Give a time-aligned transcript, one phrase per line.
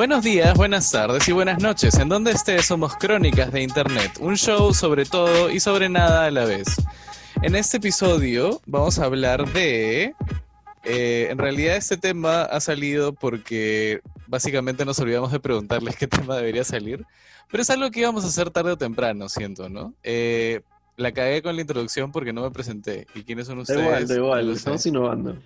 [0.00, 1.98] Buenos días, buenas tardes y buenas noches.
[1.98, 6.30] En donde estés somos Crónicas de Internet, un show sobre todo y sobre nada a
[6.30, 6.74] la vez.
[7.42, 10.14] En este episodio vamos a hablar de...
[10.84, 16.34] eh, en realidad este tema ha salido porque básicamente nos olvidamos de preguntarles qué tema
[16.34, 17.04] debería salir,
[17.50, 19.92] pero es algo que íbamos a hacer tarde o temprano, siento, ¿no?
[20.02, 20.62] Eh,
[20.96, 23.06] la cagué con la introducción porque no me presenté.
[23.14, 23.82] ¿Y quiénes son Da ustedes?
[23.82, 25.36] igual, da igual, estamos innovando.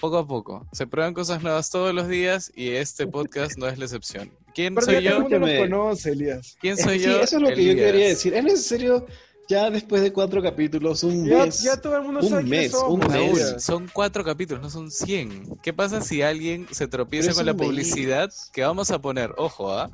[0.00, 0.66] Poco a poco.
[0.72, 4.30] Se prueban cosas nuevas todos los días y este podcast no es la excepción.
[4.54, 5.20] ¿Quién Pero soy ya todo el yo?
[5.22, 5.70] mundo nos Escúchame.
[5.70, 6.56] conoce, Elías.
[6.60, 7.12] ¿Quién Es soy que yo?
[7.14, 8.34] sí, eso es lo que yo quería decir.
[8.34, 9.06] ¿Es necesario
[9.48, 11.62] ya después de cuatro capítulos, un Ya, mes?
[11.62, 15.58] ya todo el mundo un sabe mes, un son cuatro capítulos, no son 100.
[15.62, 17.62] ¿Qué pasa si alguien se tropieza con la mes.
[17.66, 19.32] publicidad que vamos a poner?
[19.38, 19.90] Ojo, ¿ah?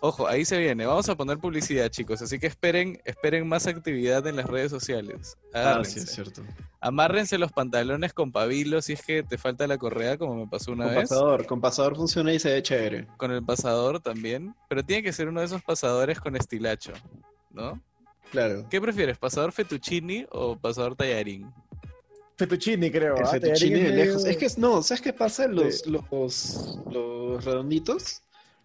[0.00, 0.86] Ojo, ahí se viene.
[0.86, 2.22] Vamos a poner publicidad, chicos.
[2.22, 5.36] Así que esperen, esperen más actividad en las redes sociales.
[5.52, 6.42] Ah, sí, es cierto.
[6.80, 10.70] Amárrense los pantalones con pabilo si es que te falta la correa, como me pasó
[10.72, 11.08] una Con vez.
[11.08, 13.08] pasador, con pasador funciona y se ve chévere.
[13.16, 14.54] Con el pasador también.
[14.68, 16.92] Pero tiene que ser uno de esos pasadores con estilacho,
[17.50, 17.80] ¿no?
[18.30, 18.66] Claro.
[18.70, 21.50] ¿Qué prefieres, pasador fettuccini o pasador tallarín?
[22.36, 23.16] Fettuccini, creo.
[23.16, 23.26] El ¿ah?
[23.26, 24.24] fettuccine Tallarín de lejos.
[24.24, 25.48] Es que no, ¿sabes qué pasa?
[25.48, 26.04] Los, los,
[26.88, 28.22] los redonditos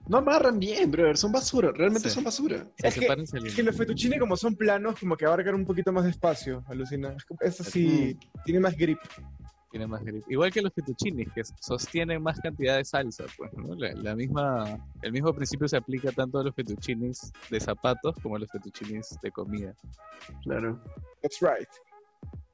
[0.07, 1.17] no amarran bien, brother.
[1.17, 2.15] Son basura, realmente Sí.
[2.15, 2.67] son basura.
[2.77, 3.07] Es que-
[3.45, 6.63] Es que los fettuccini, como son planos, como que abarcan un poquito más de espacio,
[6.67, 7.15] alucina.
[7.39, 8.99] Es así, tiene más grip.
[9.71, 10.23] Tiene más grip.
[10.29, 13.73] Igual que los fettuccinis, que sostienen más cantidad de salsa, pues, ¿no?
[13.73, 18.35] La, la misma, el mismo principio se aplica tanto a los fettuccinis de zapatos como
[18.35, 19.73] a los fettuccinis de comida.
[20.43, 20.79] Claro.
[21.23, 21.67] That's right.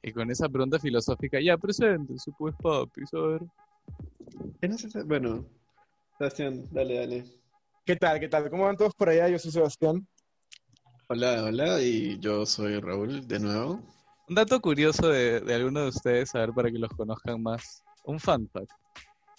[0.02, 3.42] Y con esa pregunta filosófica, ya, presente, su pues papi, a ver.
[5.04, 5.44] Bueno,
[6.16, 7.24] Sebastián, dale, dale.
[7.90, 8.20] ¿Qué tal?
[8.20, 8.48] ¿Qué tal?
[8.50, 9.28] ¿Cómo van todos por allá?
[9.28, 10.06] Yo soy Sebastián.
[11.08, 13.80] Hola, hola, y yo soy Raúl, de nuevo.
[14.28, 17.82] Un dato curioso de, de alguno de ustedes, a ver, para que los conozcan más.
[18.04, 18.70] Un fun fact.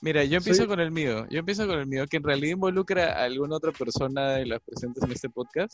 [0.01, 1.25] Mira, yo empiezo Soy- con el mío.
[1.29, 4.59] Yo empiezo con el mío, que en realidad involucra a alguna otra persona de las
[4.59, 5.73] presentes en este podcast.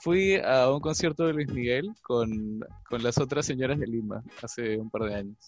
[0.00, 4.76] Fui a un concierto de Luis Miguel con, con las otras señoras de Lima hace
[4.76, 5.38] un par de años.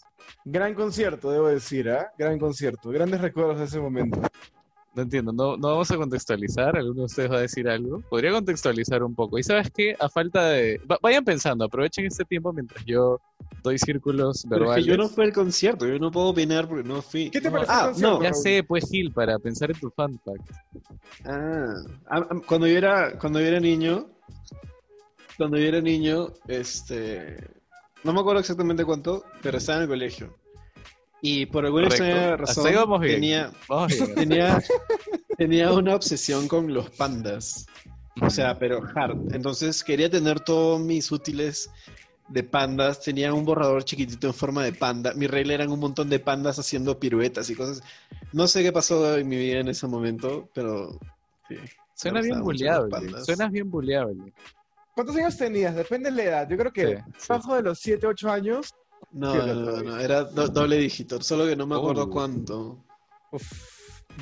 [0.47, 2.11] Gran concierto, debo decir, ¿ah?
[2.17, 2.89] Gran concierto.
[2.89, 4.23] Grandes recuerdos de ese momento.
[4.95, 6.77] No entiendo, no, no vamos a contextualizar.
[6.77, 8.03] ¿Alguno de ustedes va a decir algo?
[8.11, 9.39] Podría contextualizar un poco.
[9.39, 10.79] Y sabes qué, a falta de.
[10.91, 13.19] va- vayan pensando, aprovechen este tiempo mientras yo
[13.63, 14.85] doy círculos Pero es verbales.
[14.85, 17.31] que yo no fui al concierto, yo no puedo opinar porque no fui.
[17.31, 18.19] ¿Qué te No, pareció ah, el concierto?
[18.19, 20.51] no, Ya sé, pues Gil, para pensar en tu fun fact.
[21.25, 21.75] Ah,
[22.11, 24.11] ah, ah, cuando yo era, cuando yo era niño,
[25.39, 27.39] cuando yo era niño, este,
[28.05, 30.35] no me acuerdo exactamente cuánto, pero estaba en el colegio.
[31.25, 32.65] Y por alguna extraña razón
[33.01, 34.15] tenía, Vamos bien.
[34.17, 34.63] tenía,
[35.39, 37.67] tenía una obsesión con los pandas.
[38.21, 39.33] O sea, pero hard.
[39.33, 41.71] Entonces quería tener todos mis útiles
[42.29, 43.01] de pandas.
[43.01, 45.15] Tenía un borrador chiquitito en forma de panda.
[45.15, 47.83] Mi regla eran un montón de pandas haciendo piruetas y cosas.
[48.33, 50.99] No sé qué pasó en mi vida en ese momento, pero
[51.49, 51.55] sí.
[51.95, 53.25] Suena bien buleable.
[53.25, 54.33] Suenas bien buleable.
[54.95, 55.77] ¿Cuántos años tenías?
[55.77, 56.49] Depende de la edad.
[56.51, 57.27] Yo creo que Sí, sí.
[57.29, 58.75] bajo de los 7, 8 años.
[59.13, 62.11] No, no, no, no, era do- doble dígito, solo que no me acuerdo Oh.
[62.11, 62.85] cuánto.
[63.31, 63.53] uf,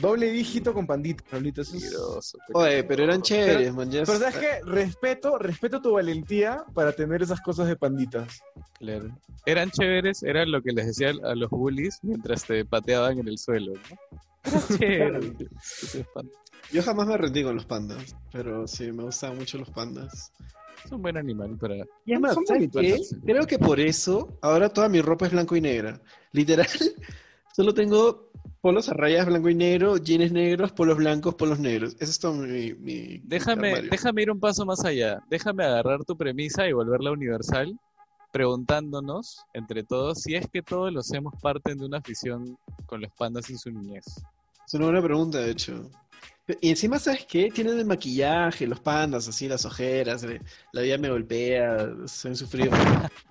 [0.01, 1.63] doble dígito con pandita, Raulito.
[1.63, 3.89] Eso es- Mentiroso, Oye, pero eran chéveres, Pero- man.
[3.91, 8.41] Pero es- sabes que respeto, respeto tu valentía para tener esas cosas de panditas.
[8.79, 9.17] Claro.
[9.47, 13.39] Eran chéveres, eran lo que les decía a los bullies mientras te pateaban en el
[13.39, 14.77] suelo, ¿no?
[14.81, 16.07] Eran chéveres.
[16.73, 20.33] Yo jamás me rendí con los pandas, pero sí, me gustaban mucho los pandas.
[20.85, 21.77] Es un buen animal para...
[22.05, 23.01] Y es más, Son ¿sabes qué?
[23.25, 26.01] Creo que por eso ahora toda mi ropa es blanco y negra.
[26.33, 26.67] Literal,
[27.57, 28.31] solo tengo
[28.61, 31.95] polos a rayas blanco y negro, jeans negros, polos blancos, polos negros.
[32.01, 33.91] Ese es todo mi, mi Déjame, armario.
[33.91, 35.23] déjame ir un paso más allá.
[35.31, 37.79] Déjame agarrar tu premisa y volverla universal,
[38.33, 43.13] preguntándonos entre todos si es que todos los hemos parten de una afición con los
[43.13, 44.05] pandas en su niñez.
[44.71, 45.91] Es una buena pregunta, de hecho.
[46.61, 47.51] Y encima, ¿sabes qué?
[47.51, 50.41] Tienen el maquillaje, los pandas, así, las ojeras, eh,
[50.73, 52.71] la vida me golpea, soy sufrido.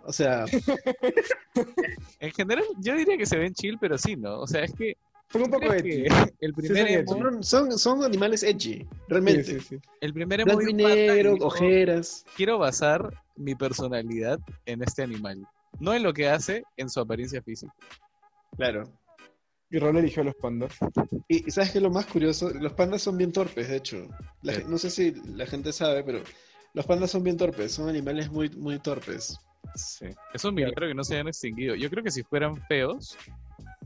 [0.04, 0.44] O sea,
[2.19, 4.42] En general, yo diría que se ven chill, pero sí, ¿no?
[4.42, 4.98] O sea, es que
[5.31, 6.08] Son un poco ¿crees de que
[6.42, 9.46] el primer, son emo, son, son, son animales edgy, realmente.
[9.46, 9.80] Sí, sí, sí.
[10.02, 12.25] el primer emo Blanco y negro, dijo, ojeras.
[12.36, 15.48] quiero basar mi personalidad en este animal.
[15.80, 17.74] No en lo que hace, en su apariencia física.
[18.58, 18.92] Claro.
[19.71, 20.74] Y Raúl eligió a los pandas.
[21.27, 22.50] Y y ¿sabes qué es lo más curioso?
[22.51, 24.07] Los pandas son bien torpes, de hecho.
[24.42, 24.62] La Sí.
[24.62, 26.21] gen- no sé si la gente sabe, pero
[26.74, 29.39] los pandas son bien torpes, son animales muy, muy torpes.
[29.75, 30.06] Sí.
[30.33, 31.75] Es un milagro que no se hayan extinguido.
[31.75, 33.16] Yo creo que si fueran feos,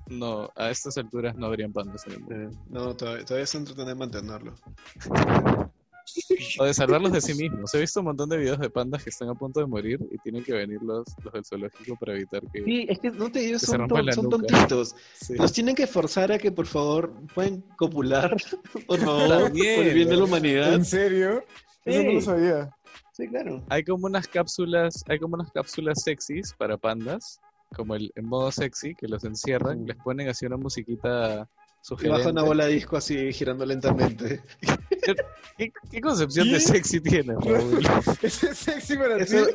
[0.07, 2.35] no, a estas alturas no habrían pandas en el mundo.
[2.35, 4.55] Eh, no, todavía, todavía se entretienen en mantenerlo.
[6.59, 7.73] O de salvarlos de sí mismos.
[7.73, 10.17] He visto un montón de videos de pandas que están a punto de morir y
[10.19, 12.63] tienen que venir los, los del zoológico para evitar que...
[12.63, 14.95] Sí, es que no te digo, son, ton- tontitos.
[15.13, 15.35] Sí.
[15.35, 18.35] Los tienen que forzar a que por favor pueden copular,
[18.87, 20.73] por favor, También, por el bien de la humanidad.
[20.73, 21.43] ¿En serio?
[21.85, 22.25] Eso no lo Sí.
[22.25, 22.69] sabía.
[23.13, 23.63] Sí, claro.
[23.69, 27.39] Hay como unas cápsulas, hay como unas cápsulas sexys para pandas,
[27.75, 29.87] como el en modo sexy, que los encierran, Ujú.
[29.87, 31.47] les ponen así una musiquita
[31.83, 32.31] Y baja sugerente.
[32.31, 34.41] una bola de disco así girando lentamente.
[35.57, 37.81] ¿Qué, qué concepción de sexy tiene, Raúl?
[38.21, 39.53] Eso es sexy para Eso- ti.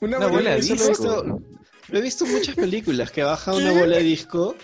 [0.00, 0.88] Una, Una bola bola de lo he disco.
[0.88, 1.40] visto,
[1.88, 4.54] lo he visto en muchas películas, que baja una bola de disco,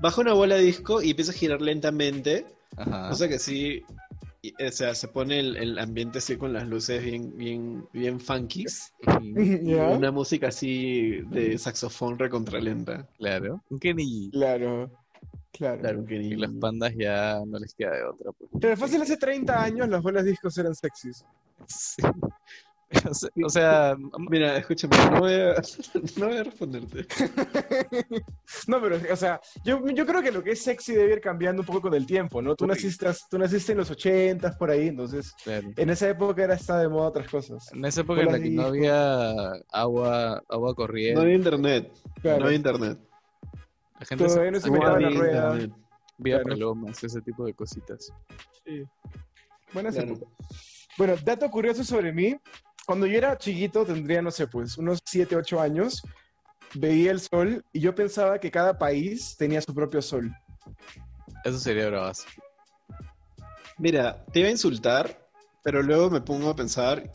[0.00, 2.46] baja una bola de disco y empieza a girar lentamente.
[2.76, 3.10] Ajá.
[3.10, 3.82] O sea que sí,
[4.42, 8.20] y- o sea, se pone el, el ambiente así con las luces bien, bien, bien
[8.20, 8.92] funkies.
[9.06, 13.08] Una música así de saxofón recontralenta.
[13.18, 13.62] Claro.
[13.70, 14.30] Un Kenny.
[14.32, 14.90] Claro.
[15.52, 15.80] Claro.
[15.80, 18.32] Claro que Y los pandas ya no les queda de otra.
[18.32, 18.50] Pues.
[18.60, 21.24] Pero fácil hace 30 años las bolas discos eran sexys.
[21.66, 22.02] Sí.
[23.44, 25.54] O sea- Mira, escúchame, no voy a,
[26.18, 27.06] no voy a responderte.
[28.66, 31.62] No, pero, o sea, yo, yo creo que lo que es sexy debe ir cambiando
[31.62, 32.54] un poco con el tiempo, ¿no?
[32.56, 32.70] Tú Uy.
[32.70, 35.68] naciste, tú naciste en los 80 por ahí, entonces claro.
[35.76, 37.72] en esa época era está de moda otras cosas.
[37.72, 39.30] En esa época en la que no había
[39.70, 41.92] agua, agua No corriente, había internet.
[42.20, 42.40] Claro.
[42.40, 42.98] No había internet.
[44.00, 45.52] La gente se Todavía no se hacía inventaba la rueda.
[46.18, 46.48] vía claro.
[46.48, 48.12] palomas, ese tipo de cositas.
[48.64, 48.82] Sí.
[49.72, 50.18] Buenas Claro.
[50.98, 52.36] Bueno, dato curioso sobre mí.
[52.86, 56.02] Cuando yo era chiquito, tendría, no sé, pues, unos 7, 8 años,
[56.74, 60.34] veía el sol y yo pensaba que cada país tenía su propio sol.
[61.44, 62.26] Eso sería bravazo.
[63.78, 65.28] Mira, te iba a insultar,
[65.62, 67.10] pero luego me pongo a pensar.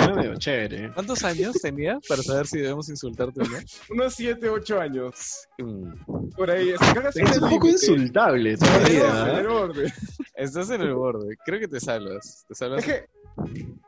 [0.00, 0.92] Era medio chévere.
[0.94, 3.56] ¿Cuántos años tenía para saber si debemos insultarte o no?
[3.90, 5.48] Unos 7, 8 años.
[5.58, 5.92] Mm.
[6.36, 6.70] Por ahí.
[6.70, 9.38] Es, un poco insultable borde, en todavía.
[9.40, 9.48] el ¿eh?
[9.48, 9.92] borde.
[10.34, 11.36] Estás en el borde.
[11.44, 12.44] Creo que te salvas.
[12.48, 12.80] Te salvas.
[12.80, 13.06] Es que,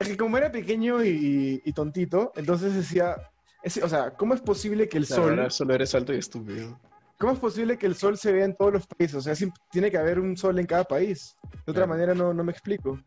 [0.01, 3.17] es que como era pequeño y, y tontito, entonces decía,
[3.63, 6.19] es- o sea, ¿cómo es posible que el Claro, sol, ahora solo eres alto y
[6.19, 6.79] estúpido.
[7.19, 9.17] cómo es posible que el sol se vea en todos los países?
[9.17, 9.35] O sea,
[9.71, 11.35] tiene que haber un sol en cada país.
[11.53, 11.89] De otra Claro.
[11.89, 13.01] manera no, no me explico.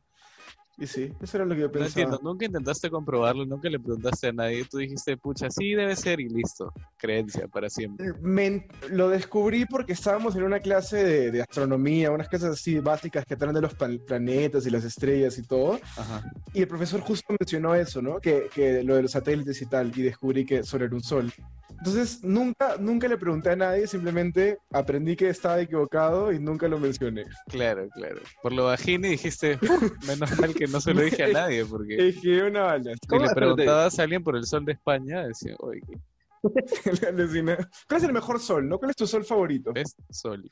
[0.79, 1.87] Y sí, eso era lo que yo No pensaba.
[2.03, 4.63] entiendo, nunca intentaste comprobarlo, nunca le preguntaste a nadie.
[4.65, 6.71] Tú dijiste, pucha, sí debe ser y listo.
[6.97, 8.13] Creencia para siempre.
[8.21, 13.25] Me- lo descubrí porque estábamos en una clase de, de astronomía, unas clases así básicas
[13.25, 15.79] que tratan de los planetas y las estrellas y todo.
[15.97, 16.21] Ajá.
[16.53, 18.19] Y el profesor justo mencionó eso, ¿no?
[18.19, 21.31] Que, que lo de los satélites y tal, y descubrí que solo era un sol.
[21.79, 26.79] Entonces, nunca, nunca le pregunté a nadie, simplemente aprendí que estaba equivocado y nunca lo
[26.79, 27.25] mencioné.
[27.49, 28.19] Claro, claro.
[28.41, 31.65] Por lo bajín y dijiste, "Uf, menos mal que no se lo dije a nadie,
[31.65, 32.93] porque Es que una bala.
[32.93, 35.97] si le preguntabas a alguien por el sol de España, decía, oye, ¿qué
[37.07, 37.57] Alucina.
[37.87, 38.77] ¿Cuál es el mejor sol, no?
[38.77, 39.73] ¿Cuál es tu sol favorito?
[39.73, 39.95] ves?
[40.09, 40.49] Sol.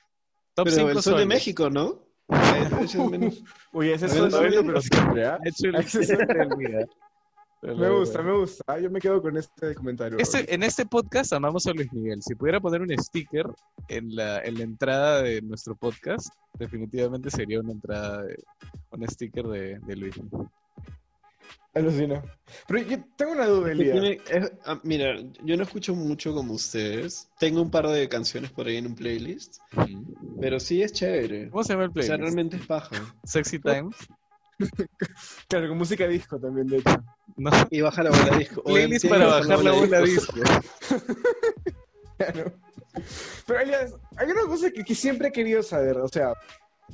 [0.54, 1.26] Top Pero 5 el sol de.
[1.26, 2.04] México, ¿no?
[2.82, 2.96] Es
[3.72, 4.64] Uy, ese sol Gabriel.
[4.66, 5.38] pero siempre, ¿ah?
[5.44, 6.88] Hecho el-
[7.62, 8.64] Me gusta, me gusta.
[8.68, 10.18] Ah, Yo me quedo con este comentario.
[10.20, 12.22] Este- en este podcast amamos a Luis Miguel.
[12.22, 13.48] Si pudiera poner un sticker
[13.88, 16.28] en la, en la entrada de nuestro podcast,
[16.60, 18.44] definitivamente sería una entrada de
[18.92, 20.16] un sticker de, de Luis.
[21.74, 22.24] Alucina.
[22.68, 23.92] Pero yo tengo una duda, que Elia.
[23.94, 27.30] tiene- es- ah, mira, yo no escucho mucho como ustedes.
[27.40, 29.58] Tengo un par de canciones por ahí en un playlist.
[30.40, 31.50] Pero sí es chévere.
[31.50, 32.22] ¿Cómo se llama el O sea, playlist?
[32.22, 33.16] realmente es paja.
[33.26, 33.96] Sexy Times.
[35.48, 37.04] Claro, con música disco también, de hecho.
[37.38, 38.64] No, Y baja la bola disco.
[38.64, 40.34] playlist para bajar la bola disco.
[40.34, 41.04] disco.
[42.18, 42.54] Claro.
[43.46, 45.98] Pero Elias, hay una cosa que, que siempre he querido saber.
[45.98, 46.34] O sea,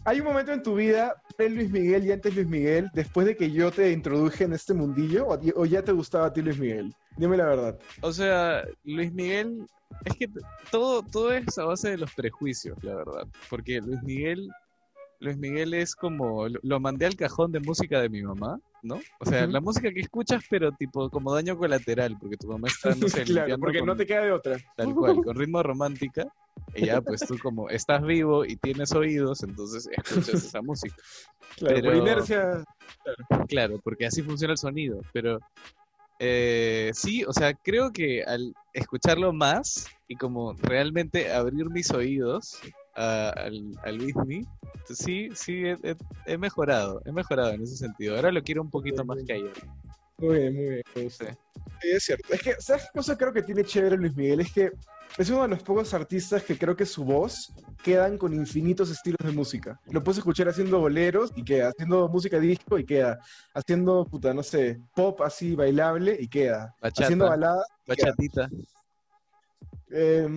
[0.03, 3.37] hay un momento en tu vida, pre Luis Miguel y antes Luis Miguel, después de
[3.37, 6.57] que yo te introduje en este mundillo, o, o ya te gustaba a ti Luis
[6.57, 6.91] Miguel.
[7.17, 7.79] Dime la verdad.
[8.01, 9.67] O sea, Luis Miguel,
[10.05, 10.27] es que
[10.71, 13.27] todo, todo es a base de los prejuicios, la verdad.
[13.47, 14.49] Porque Luis Miguel,
[15.21, 18.99] Luis Miguel es como, lo, mandé al cajón de música de mi mamá, ¿no?
[19.19, 22.95] O sea, la música que escuchas, pero tipo como daño colateral, porque tu mamá está,
[22.95, 24.57] no sé, claro, porque con- no te queda de otra.
[24.75, 26.25] tal cual, con ritmo romántica.
[26.75, 30.95] Y ya, pues tú como estás vivo y tienes oídos, entonces escuchas esa música.
[31.57, 32.63] Claro, por Pero- inercia.
[33.47, 35.39] Claro, porque así funciona el sonido, pero
[36.19, 42.59] eh, sí, o sea, creo que al escucharlo más y como realmente abrir mis oídos
[42.95, 44.45] a, al, al Luismi,
[44.89, 45.95] sí, sí, he, he-
[46.25, 48.15] he mejorado, he mejorado en ese sentido.
[48.15, 49.53] Ahora lo quiero un poquito más que ayer.
[50.17, 50.81] Muy bien, muy bien.
[50.95, 51.33] me gusta.
[51.81, 52.33] Sí, es cierto.
[52.33, 54.41] Es que, ¿sabes qué cosa creo que tiene chévere Luis Miguel?
[54.41, 54.71] Es que
[55.17, 57.51] es uno de los pocos artistas que creo que su voz
[57.83, 59.79] quedan con infinitos estilos de música.
[59.89, 63.19] Lo puedes escuchar haciendo boleros y queda, haciendo música disco y queda,
[63.55, 67.63] haciendo, puta, no sé, pop así bailable y queda, haciendo Bachata, balada.
[67.87, 68.49] bachatita.
[69.89, 70.27] eh,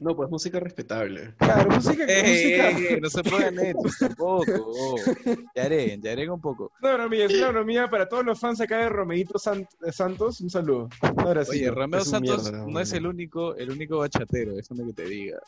[0.00, 1.34] No, pues música respetable.
[1.36, 2.04] Claro, música.
[2.08, 2.70] Eh, música...
[2.94, 4.96] eh, no se pongan hechos tampoco.
[5.54, 6.72] Yaren, Yaren un poco.
[6.80, 10.40] No, no, mía, es una para todos los fans acá de Romeito Sant- eh, Santos.
[10.40, 10.88] Un saludo.
[11.02, 11.52] Un abracito.
[11.52, 15.04] Oye, Romeo es Santos mierda, no es el único, el único bachatero, déjame que te
[15.04, 15.38] diga.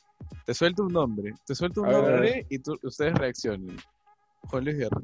[0.44, 3.76] Te suelto un nombre, te suelto un A ver, a nombre y tú, ustedes reaccionen.
[4.42, 5.00] Juan Luis Guerra.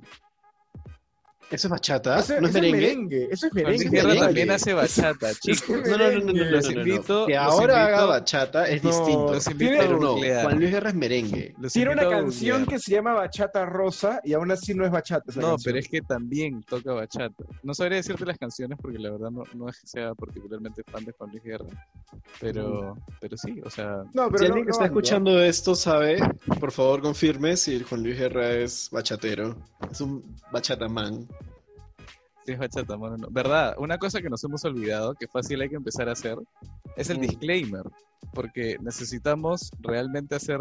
[1.51, 2.19] ¿Eso es bachata?
[2.19, 3.29] Eso, ¿No es eso merengue?
[3.31, 3.91] Eso es Juan Luis merengue.
[3.97, 4.27] Guerra merengue.
[4.27, 5.69] también hace bachata, chicos.
[5.89, 9.33] No, no, no, no, no, no, Los invito- Que ahora haga bachata es No, distinto.
[9.33, 10.43] los invito Tiene- a Pero no, googlear.
[10.45, 11.55] Juan Luis Guerra es merengue.
[11.59, 15.25] Los Tiene una canción que se llama Bachata Rosa y aún así no es bachata.
[15.31, 15.65] esa No, canción.
[15.73, 17.45] pero es que también toca bachata.
[17.63, 21.05] No sabría decirte las canciones porque la verdad no, no es que sea particularmente fan
[21.07, 21.67] de Juan Luis Guerra.
[22.41, 24.99] Pero, pero sí, o sea, No, pero Si alguien que no está ando.
[25.01, 26.19] escuchando esto sabe,
[26.61, 29.57] por favor confirme si Juan Luis Guerra es bachatero.
[29.91, 31.27] Es un bachatamán.
[32.49, 33.29] Sí es bachata, mano, no.
[33.31, 33.75] ¿Verdad?
[33.79, 36.39] Una cosa que nos hemos olvidado, que fácil hay que empezar a hacer,
[36.97, 37.21] es el Mm.
[37.21, 37.83] disclaimer.
[38.33, 40.61] Porque necesitamos realmente hacer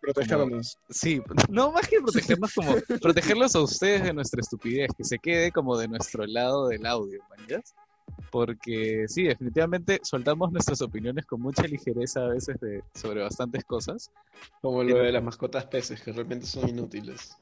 [0.00, 0.76] Protegernos.
[0.90, 5.52] Sí, no más que protegernos como protegerlos a ustedes de nuestra estupidez, que se quede
[5.52, 7.72] como de nuestro lado del audio, ¿mañas?
[8.32, 14.10] Porque sí, definitivamente soltamos nuestras opiniones con mucha ligereza a veces de, sobre bastantes cosas.
[14.60, 17.36] Como lo de las mascotas peces, que realmente son inútiles.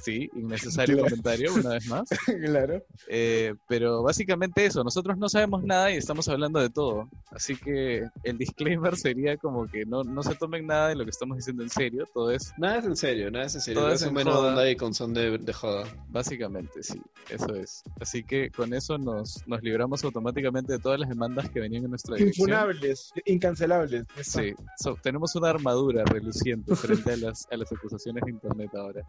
[0.00, 1.10] Sí, innecesario Claro.
[1.10, 2.08] comentario una vez más.
[2.44, 2.82] claro.
[3.08, 7.08] Eh, pero básicamente eso, nosotros no sabemos nada y estamos hablando de todo.
[7.30, 11.10] Así que el disclaimer sería como que no, no se tomen nada de lo que
[11.10, 13.80] estamos diciendo en serio, todo es Nada es en serio, nada es en serio.
[13.80, 14.48] Todo es en joda.
[14.48, 15.84] onda y con son de, de joda.
[16.08, 17.82] Básicamente, sí, eso es.
[18.00, 21.90] Así que con eso nos, nos libramos automáticamente de todas las demandas que venían en
[21.90, 22.48] nuestra dirección.
[22.50, 24.04] Infunables, incancelables.
[24.22, 29.02] Sí, so- tenemos una armadura reluciente frente a las, a las acusaciones de internet ahora.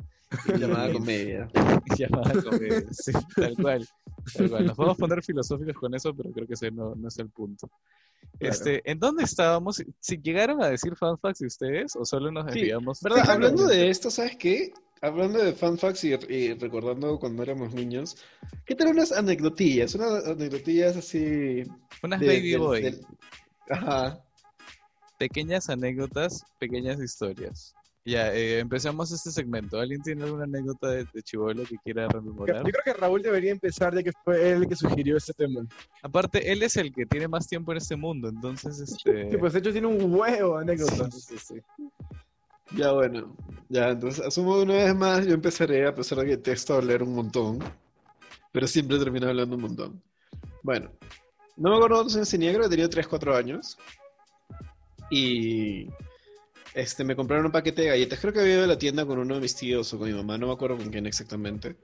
[0.74, 1.50] Llamada comedia.
[1.98, 3.88] llamada comedia, sí, tal cual,
[4.36, 4.66] tal cual.
[4.66, 7.70] Nos podemos poner filosóficos con eso, pero creo que ese no, no es el punto.
[8.40, 8.54] Claro.
[8.54, 9.84] Este, ¿En dónde estábamos?
[10.00, 13.00] ¿Si llegaron a decir fanfacts de ustedes o solo nos Sí, desviamos?
[13.02, 13.24] ¿Verdad?
[13.26, 13.74] Sí, Hablando claro.
[13.78, 14.74] de esto, ¿sabes qué?
[15.02, 18.16] Hablando de fun facts y, y recordando cuando éramos niños,
[18.66, 19.94] ¿qué tal unas anecdotillas?
[19.96, 21.64] Unas anecdotillas así...
[22.02, 23.00] Unas de- baby boy.
[23.70, 24.24] Ajá.
[25.18, 27.74] pequeñas anécdotas, pequeñas historias.
[28.06, 29.80] Ya, eh, empezamos este segmento.
[29.80, 32.62] ¿Alguien tiene alguna anécdota de, de Chivolo que quiera Yo rememorar?
[32.62, 35.62] creo que Raúl debería empezar ya que fue él el que sugirió este tema.
[36.02, 39.32] Aparte, él es el que tiene más tiempo en este mundo, entonces, este...
[39.32, 41.14] Sí, pues de hecho tiene un huevo de anécdotas.
[41.24, 41.62] sí, sí, sí.
[42.76, 43.36] Ya bueno,
[43.70, 47.04] ya entonces asumo una vez más, yo empezaré a pesar de que texto a hablar
[47.04, 47.60] un montón,
[48.52, 50.02] pero siempre termino hablando un montón.
[50.64, 50.92] Bueno,
[51.56, 53.78] no me acuerdo cuántos años tenía, creo que tenía 3, 4 años.
[55.12, 55.88] Y
[56.74, 58.20] este, me compraron un paquete de galletas.
[58.20, 60.14] Creo que había ido a la tienda con uno de mis tíos o con mi
[60.14, 61.76] mamá, no me acuerdo con quién exactamente.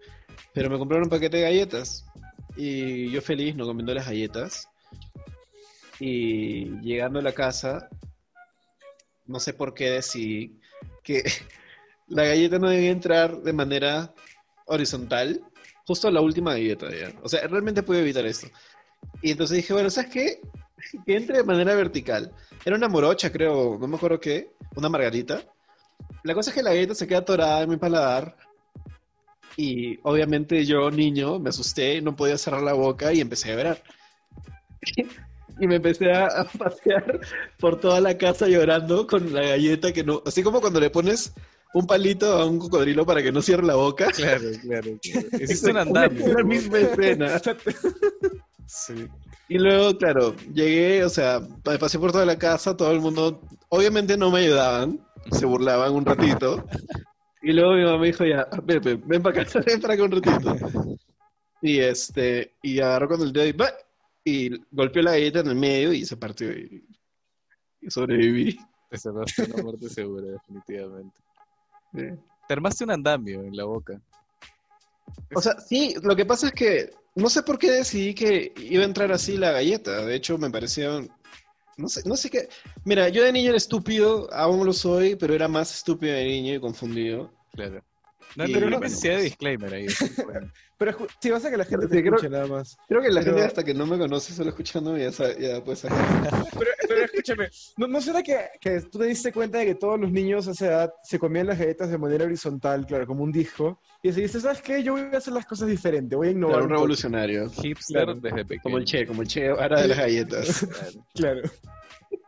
[0.53, 2.05] Pero me compraron un paquete de galletas.
[2.55, 4.67] Y yo feliz, no comiendo las galletas.
[6.00, 7.89] Y llegando a la casa,
[9.27, 10.60] no sé por qué decidí
[11.03, 11.24] que
[12.08, 14.13] la galleta no debía entrar de manera
[14.65, 15.41] horizontal,
[15.86, 17.13] justo a la última galleta ya.
[17.22, 18.48] O sea, realmente pude evitar esto.
[19.22, 20.41] Y entonces dije, bueno, ¿sabes qué?
[21.06, 22.32] Que entre de manera vertical.
[22.66, 25.42] Era una morocha, creo, no me acuerdo qué, una margarita.
[26.24, 28.36] La cosa es que la galleta se queda atorada en mi paladar.
[29.58, 33.84] Y obviamente yo, niño, me asusté, no podía cerrar la boca y empecé a llorar.
[35.62, 37.20] Y me empecé a, a pasear
[37.60, 40.24] por toda la casa llorando con la galleta que no.
[40.26, 41.34] Así como cuando le pones
[41.74, 44.08] un palito a un cocodrilo para que no cierre la boca.
[44.08, 44.98] Claro, claro.
[45.02, 45.28] claro.
[45.44, 46.34] Hiciste un andamio.
[46.34, 47.42] La misma escena.
[48.66, 49.08] Sí.
[49.50, 53.41] Y luego, claro, llegué, o sea, pa- pasé por toda la casa, todo el mundo,
[53.70, 55.00] obviamente no me ayudaban,
[55.32, 56.65] se burlaban un ratito.
[57.41, 60.12] Y luego mi mamá me dijo, ya, Pepe, ven para acá, ven para acá un
[60.12, 60.56] ratito.
[61.62, 63.72] Y este, y agarró con el dedo y, ¡bah!
[64.25, 66.84] y golpeó la galleta en el medio y se partió y,
[67.79, 68.60] y sobreviví.
[68.89, 71.15] Te cerraste una muerte segura, definitivamente.
[71.94, 72.08] Sí.
[72.46, 74.01] Te armaste un andamio en la boca.
[75.34, 76.89] O sea, sí, lo que pasa es que
[77.20, 80.06] no sé por qué decidí que iba a entrar así la galleta.
[80.06, 81.08] De hecho, me pareció.
[81.78, 82.50] No sé, no sé qué.
[82.84, 86.56] Mira, yo de niño era estúpido, aún lo soy, pero era más estúpido de niño
[86.56, 87.32] y confundido.
[87.54, 87.84] Claro.
[88.36, 89.24] No, Y pero no necesidad de pues.
[89.32, 89.88] disclaimer ahí.
[90.80, 92.78] Pero sí, vas a que la gente Sí, te creo- escuche nada más.
[92.88, 95.62] Creo que la Pero- gente hasta que no me conoce solo escuchando ya, sa- ya
[95.62, 95.98] puede sacar.
[96.58, 100.00] Pero, pero escúchame, ¿no, ¿no será que, que tú te diste cuenta de que todos
[100.00, 103.32] los niños a esa edad se comían las galletas de manera horizontal, claro, como un
[103.32, 103.82] disco?
[104.02, 104.82] Y decidiste, ¿sabes qué?
[104.84, 106.54] Yo voy a hacer las cosas diferentes, voy a innovar.
[106.60, 106.82] Claro, un un poco".
[106.84, 107.50] revolucionario.
[107.50, 108.16] Hipster Claro.
[108.16, 108.62] desde pequeño.
[108.64, 110.68] Como el Che, como el Che ahora de las galletas.
[111.14, 111.42] Claro.
[111.42, 111.42] Claro.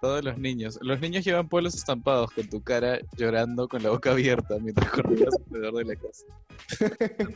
[0.01, 0.79] Todos los niños.
[0.81, 5.29] Los niños llevan pueblos estampados con tu cara llorando con la boca abierta mientras corrías
[5.45, 6.25] alrededor de la casa.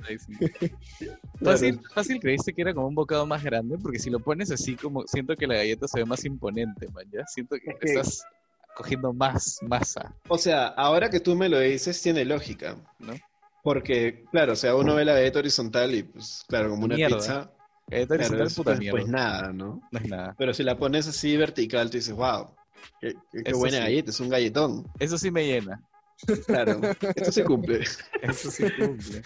[1.44, 4.76] Fácil, fácil creíste que era como un bocado más grande, porque si lo pones así
[4.76, 7.26] como siento que la galleta se ve más imponente, man, ¿ya?
[7.28, 8.24] Siento que Es que- estás
[8.76, 12.76] cogiendo más masa, O sea, ahora que tú me lo dices, tiene lógica.
[13.00, 13.14] ¿no?
[13.64, 17.18] Porque, claro, o sea, uno ve la galleta horizontal y, pues, claro, como una Mierda.
[17.18, 17.52] pizza,
[17.88, 19.00] Galleta claro, horizontal, es, puta pues, mierda.
[19.00, 19.82] pues nada, ¿no?
[19.92, 20.36] No es nada.
[20.38, 22.48] Pero si la pones así vertical, tú dices, wow,
[23.00, 23.84] qué, qué- qué buena sí.
[23.84, 24.88] galleta, es un galletón.
[25.00, 25.82] Eso sí me llena.
[26.48, 26.80] Claro,
[27.13, 27.82] esto se cumple.
[28.22, 29.22] Eso sí cumple.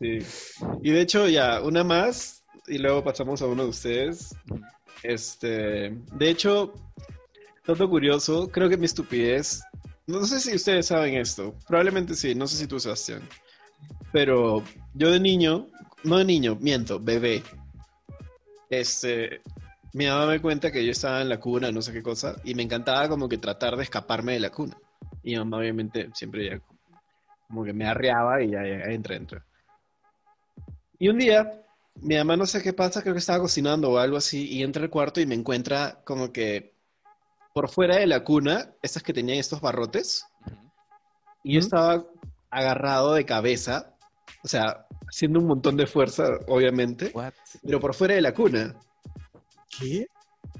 [0.00, 0.18] Sí.
[0.82, 4.34] Y de hecho, ya, una más, y luego pasamos a uno de ustedes.
[5.04, 6.74] Este, de hecho,
[7.64, 9.62] todo curioso, creo que mi estupidez,
[10.08, 13.22] no sé si ustedes saben esto, probablemente sí, no sé si tú, Sebastián,
[14.12, 14.64] pero
[14.94, 15.68] yo de niño,
[16.04, 17.42] no de niño, miento, bebé,
[18.70, 19.40] este,
[19.92, 22.54] mi mamá me cuenta que yo estaba en la cuna, no sé qué cosa, y
[22.54, 24.76] me encantaba como que tratar de escaparme de la cuna.
[25.22, 26.60] Y mi mamá obviamente siempre ya
[27.48, 29.44] como que me arreaba y ya, ya entra, entra.
[30.98, 31.64] Y un día,
[31.96, 34.82] mi mamá no sé qué pasa, creo que estaba cocinando o algo así, y entra
[34.82, 36.74] al cuarto y me encuentra como que
[37.54, 40.26] por fuera de la cuna, estas que tenían estos barrotes,
[41.42, 42.04] y yo estaba
[42.50, 43.96] agarrado de cabeza,
[44.44, 47.32] o sea, haciendo un montón de fuerza, obviamente, What?
[47.64, 48.74] pero por fuera de la cuna.
[49.78, 50.06] ¿Qué?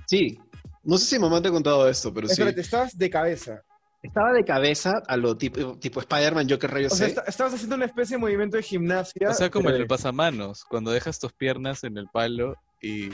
[0.07, 0.39] Sí.
[0.85, 2.33] No sé si mamá te ha contado esto, pero sí.
[2.33, 3.63] Espérate, estabas de cabeza.
[4.03, 7.11] Estaba de cabeza a lo tipo, tipo Spider-Man, yo qué rayos O sea, sé.
[7.15, 9.29] esta- estabas haciendo una especie de movimiento de gimnasia.
[9.29, 13.09] O sea, como en el pasamanos, cuando dejas tus piernas en el palo y,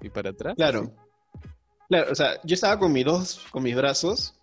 [0.00, 0.54] y para atrás.
[0.54, 0.94] Claro.
[1.88, 4.34] Claro, o sea, yo estaba con mis dos, con mis brazos,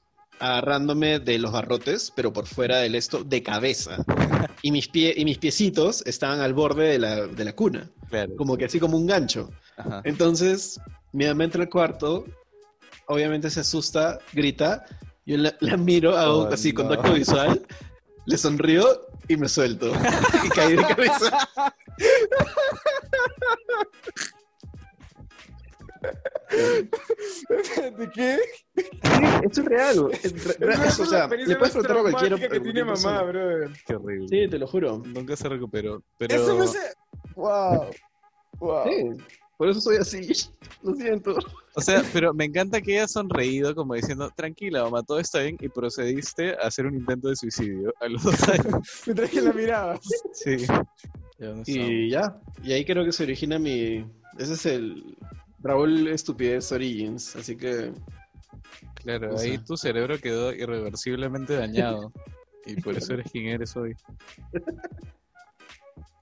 [0.42, 3.98] agarrándome de los barrotes, pero por fuera del esto, de cabeza.
[4.62, 8.36] Y mis, pie, y mis piecitos estaban al borde de la, de la cuna, Claro.
[8.36, 9.50] como que así como un gancho.
[9.78, 10.02] Ajá.
[10.04, 10.80] Entonces,
[11.14, 12.26] mi mamá entra al cuarto,
[13.08, 14.86] obviamente se asusta, grita,
[15.26, 16.82] yo la, la miro, hago Oh, así no.
[16.84, 17.66] contacto visual,
[18.26, 18.86] le sonrío
[19.28, 19.92] y me suelto.
[20.46, 21.50] y caí de cabeza.
[27.98, 28.38] ¿De qué?
[29.44, 30.08] Esto es real.
[30.24, 32.36] Es re- real, Es o sea, le puedes preguntar a cualquiera.
[32.38, 33.24] que tiene cualquier mamá, persona.
[33.24, 33.70] brother.
[33.86, 34.28] Qué horrible.
[34.28, 34.98] Sí, te lo juro.
[35.06, 36.04] Nunca se recuperó.
[36.18, 36.80] Pero Eso me hace...
[37.36, 37.88] Wow.
[38.60, 38.84] Wow.
[38.86, 39.24] Sí,
[39.58, 40.28] por eso soy así.
[40.84, 41.36] Lo siento.
[41.76, 45.56] O sea, pero me encanta que haya sonreído como diciendo, tranquila, mamá, todo está bien,
[45.62, 48.82] y procediste a hacer un intento de suicidio a los dos años.
[49.06, 50.00] Mientras que la mirabas.
[50.34, 50.58] Sí.
[51.38, 52.36] Ya no Y ya.
[52.64, 54.04] Y ahí creo que se origina mi.
[54.40, 55.16] Ese es el.
[55.64, 57.36] Raúl Estupidez Origins.
[57.36, 57.92] Así que.
[58.96, 62.12] Claro, O ahí tu cerebro quedó irreversiblemente dañado.
[62.66, 63.96] Y por eso eres quien eres hoy.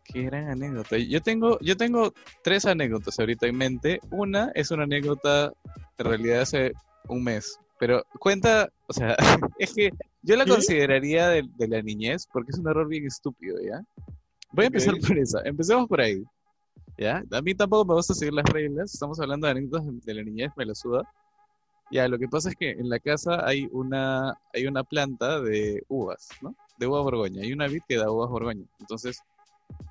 [0.06, 0.98] Qué gran anécdota.
[0.98, 4.00] Yo tengo, yo tengo tres anécdotas ahorita en mente.
[4.10, 5.52] Una es una anécdota
[5.98, 6.74] en realidad hace
[7.08, 7.60] un mes.
[7.80, 9.16] Pero cuenta, o sea,
[9.60, 13.58] es que yo la consideraría de, de la niñez porque es un error bien estúpido,
[13.62, 13.82] ¿ya?
[14.52, 15.42] Voy a empezar por esa.
[15.46, 16.24] Empecemos por ahí.
[17.00, 17.24] ¿Ya?
[17.32, 18.94] A mí tampoco me gusta seguir las reglas.
[18.94, 21.02] Estamos hablando de anécdotas de la niñez, me la suda.
[21.92, 25.82] Ya, lo que pasa es que en la casa hay una, hay una planta de
[25.88, 26.54] uvas, ¿no?
[26.78, 27.42] De uva borgoña.
[27.42, 28.66] Hay una vid que da uvas borgoña.
[28.80, 29.18] Entonces,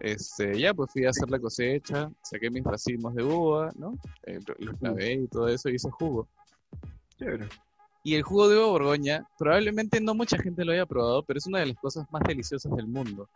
[0.01, 3.97] este, ya, pues fui a hacer la cosecha, saqué mis racimos de uva, ¿no?
[4.27, 6.29] Eh, lo- los lavé y todo eso, y hice jugo.
[7.19, 7.49] Chévere.
[8.05, 11.47] Y el jugo de uva borgoña, probablemente no mucha gente lo haya probado, pero es
[11.47, 13.29] una de las cosas más deliciosas del mundo.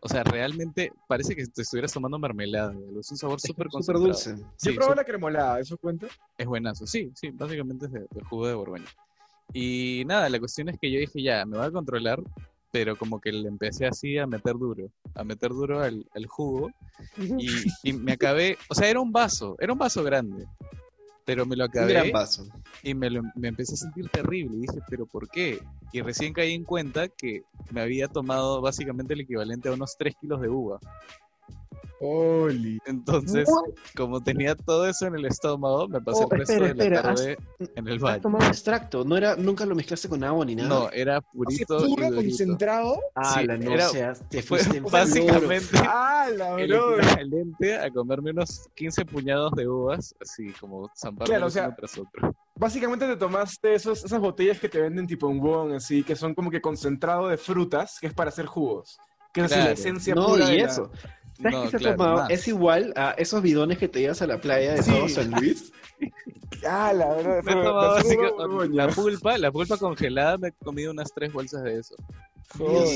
[0.00, 2.72] O sea, realmente parece que te estuvieras tomando mermelada.
[2.72, 3.00] ¿no?
[3.00, 4.36] Es un sabor súper dulce.
[4.56, 6.06] Sí, Yo probé sú- la cremolada, ¿eso cuenta?
[6.36, 6.86] es buenazo.
[6.86, 8.86] Sí, sí, básicamente es de, del jugo de Borgoña.
[9.52, 12.20] Y nada, la cuestión es que yo dije, ya, me voy a controlar,
[12.70, 16.70] pero como que le empecé así a meter duro, a meter duro al, al jugo.
[17.38, 20.44] Y, y me acabé, o sea, era un vaso, era un vaso grande,
[21.28, 22.46] pero me lo gran acabé paso.
[22.82, 24.56] y me, lo- me empecé a sentir terrible.
[24.56, 25.58] Y dije, ¿pero por qué?
[25.92, 30.14] Y recién caí en cuenta que me había tomado básicamente el equivalente a unos 3
[30.18, 30.78] kilos de uva.
[32.00, 32.78] Holy.
[32.86, 33.48] Entonces,
[33.96, 36.84] como tenía todo eso en el estómago, me pasé Oh, el resto espera, de la
[36.84, 37.38] espera, tarde
[37.74, 38.20] en el Has baño.
[38.20, 39.04] tomado extracto.
[39.04, 40.68] No era, nunca lo mezclaste con agua ni nada.
[40.68, 42.14] No, era purito y puro, durito.
[42.28, 43.00] concentrado.
[43.14, 44.22] Ah, sí, la no era- seas.
[44.28, 44.92] Te Fue fuiste en flor.
[44.92, 51.28] básicamente ¡Ah, la el equivalente a comerme unos 15 puñados de uvas, así como zamparlos
[51.30, 52.34] Claro, o sea, uno tras otro.
[52.54, 56.34] Básicamente te tomaste esos, esas botellas que te venden tipo en Wong, así, que son
[56.34, 58.98] como que concentrado de frutas, que es para hacer jugos.
[59.32, 59.74] Que es así la Claro.
[59.74, 60.90] esencia No, pura y de la- eso.
[61.40, 62.16] ¿Sabes No, qué se ha claro, tomado?
[62.18, 62.30] más.
[62.30, 64.90] Es igual a esos bidones que te llevas a la playa de Sí.
[64.90, 65.72] todo San Luis.
[66.66, 67.42] ¡Ah, la verdad!
[67.44, 68.86] Me he tomado la así uva que- borgoña.
[68.86, 71.94] la pulpa, la pulpa congelada, me he comido unas tres bolsas de eso.
[72.58, 72.90] Dios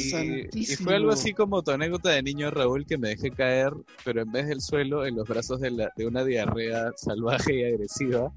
[0.54, 3.72] Y, fue algo así como tu anécdota de niño Raúl que me dejé caer,
[4.04, 7.64] pero en vez del suelo, en los brazos de, la- de una diarrea salvaje y
[7.64, 8.32] agresiva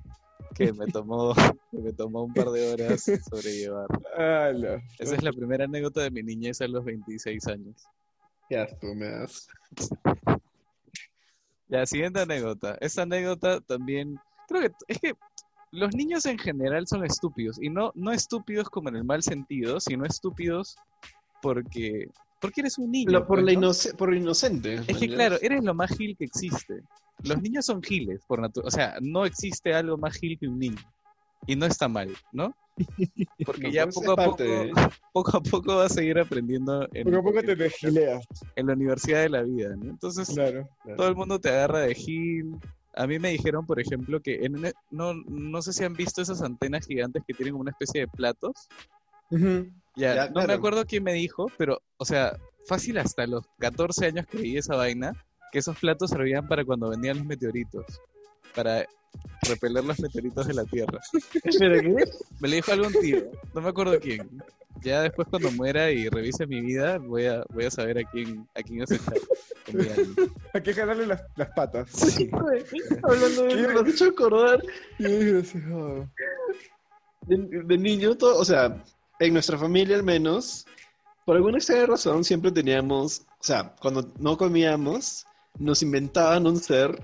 [0.53, 1.33] que me tomó,
[1.71, 3.87] que me tomó un par de horas sobrellevar.
[4.17, 4.51] Ah,
[4.99, 7.81] Esa es la primera anécdota de mi niñez a los 26 años.
[8.49, 9.47] Qué asco me das.
[11.67, 12.77] La siguiente anécdota.
[12.79, 15.13] Esta anécdota también, creo que es que
[15.71, 17.61] los niños en general son estúpidos.
[17.61, 20.75] Y no, no estúpidos como en el mal sentido, sino estúpidos
[21.41, 22.07] porque,
[22.39, 23.11] porque eres un niño.
[23.11, 23.67] Lo- por, pues, la ¿no?
[23.67, 24.75] inoce- por inocente.
[24.87, 26.81] Es que claro, eres lo más gil que existe.
[27.23, 28.67] Los niños son giles, por naturaleza.
[28.67, 30.81] O sea, no existe algo más gil que un niño.
[31.47, 32.55] Y no está mal, ¿no?
[33.45, 34.71] Porque No, ya pues, poco a poco, parte de-
[35.13, 38.25] poco a poco vas a seguir aprendiendo en, Poco a poco te en- desgileas.
[38.55, 39.89] en la universidad de la vida, ¿no?
[39.89, 40.67] Entonces, Claro.
[40.97, 42.57] todo el mundo te agarra de gil.
[42.93, 46.21] A mí me dijeron, por ejemplo, que en un- no, no sé si han visto
[46.21, 48.67] esas antenas gigantes que tienen una especie de platos.
[49.95, 54.05] Ya, Ya, no me acuerdo quién me dijo, pero, o sea, fácil hasta los 14
[54.07, 55.13] años creí esa vaina,
[55.51, 57.85] que esos platos servían para cuando venían los meteoritos,
[58.55, 58.85] para
[59.47, 60.99] repeler los meteoritos de la Tierra.
[61.43, 61.95] Espera, ¿qué?
[62.39, 64.41] Me lo dijo algún tío, no me acuerdo quién.
[64.81, 68.47] Ya después cuando muera y revise mi vida, voy a, voy a saber a quién,
[68.55, 69.17] a quién aceptar.
[70.53, 71.89] Hay que jalarle las, las patas.
[71.91, 72.29] Sí.
[73.03, 74.61] Hablando de eso, me has hecho acordar
[74.99, 76.09] gracioso.
[77.21, 78.83] de, de niño, todo, o sea,
[79.19, 80.65] en nuestra familia al menos,
[81.25, 85.25] por alguna extraña razón siempre teníamos, o sea, cuando no comíamos,
[85.57, 87.01] nos inventaban un ser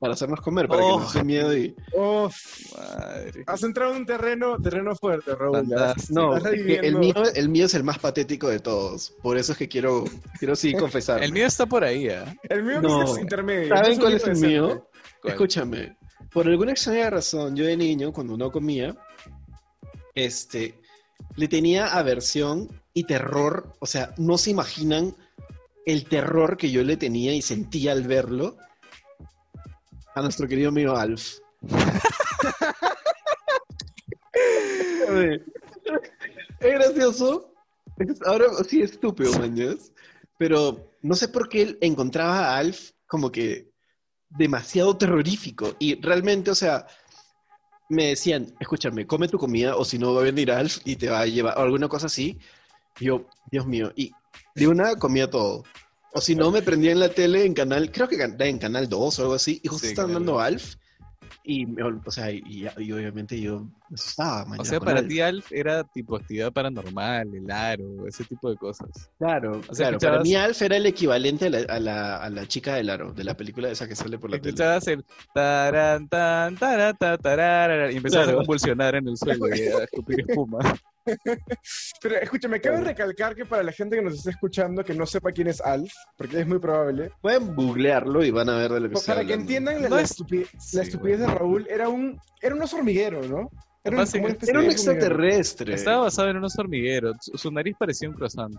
[0.00, 0.98] para hacernos comer, para que Oh.
[1.00, 1.76] nos dé miedo y...
[1.92, 2.34] Uf,
[2.76, 3.44] Madre.
[3.46, 5.68] has entrado en un terreno, terreno fuerte, Raúl.
[6.08, 9.68] No, el mío, el mío es el más patético de todos, por eso es que
[9.68, 10.04] quiero,
[10.38, 11.22] quiero sí confesar.
[11.22, 12.34] El mío está por ahí, ¿ah?
[12.48, 13.04] El mío No.
[13.04, 13.76] es intermedio.
[13.76, 14.88] ¿Saben cuál es el mío?
[15.20, 15.34] ¿Cuál?
[15.34, 15.96] Escúchame,
[16.32, 18.96] por alguna extraña razón, yo de niño, cuando no comía,
[20.14, 20.74] este,
[21.36, 25.14] le tenía aversión y terror, o sea, no se imaginan
[25.84, 28.56] el terror que yo le tenía y sentía al verlo
[30.20, 31.38] a nuestro querido amigo Alf.
[36.60, 37.52] Es gracioso,
[38.26, 39.92] ahora sí es estúpido, mañas,
[40.38, 43.72] pero no sé por qué él encontraba a Alf como que
[44.28, 45.74] demasiado terrorífico.
[45.78, 46.86] Y realmente, o sea,
[47.88, 51.08] me decían, escúchame, come tu comida o si no va a venir Alf y te
[51.08, 52.38] va a llevar, o alguna cosa así.
[53.00, 54.12] Y yo, Dios mío, y
[54.54, 55.64] de una comía todo.
[56.12, 59.18] O si no, me prendía en la tele en canal, creo que en canal 2
[59.18, 60.42] o algo así, y justo Sí, estaban dando 2.
[60.42, 60.74] Alf.
[61.42, 64.44] Y, o sea, y, y obviamente yo me asustaba.
[64.58, 65.08] O sea, para Alf.
[65.08, 68.88] ti Alf era tipo actividad paranormal, el aro, ese tipo de cosas.
[69.18, 69.98] Claro, O sea, claro.
[69.98, 72.90] Para escuchabas- mí Alf era el equivalente a la, a la, a la chica del
[72.90, 74.50] aro, de la película esa que sale por la tele.
[74.50, 78.38] Escuchabas el taran, tan, tara, ta, tarara, y empezabas Claro.
[78.38, 80.58] a convulsionar en el suelo y a escupir espuma.
[82.02, 85.32] Pero escúchame, cabe recalcar que para la gente que nos está escuchando que no sepa
[85.32, 88.88] quién es Alf, porque es muy probable, Pueden googlearlo y van a ver de lo
[88.90, 89.34] que para que hablando.
[89.42, 92.62] entiendan la, No la es- estupi- Sí, la estupidez de Raúl, era un, era un
[92.62, 93.50] oso hormiguero, ¿no?
[93.82, 94.70] Era un, Era un oso hormiguero.
[94.70, 95.74] extraterrestre.
[95.74, 97.16] Estaba basado en unos hormigueros.
[97.20, 98.54] Su, su nariz parecía un croissant.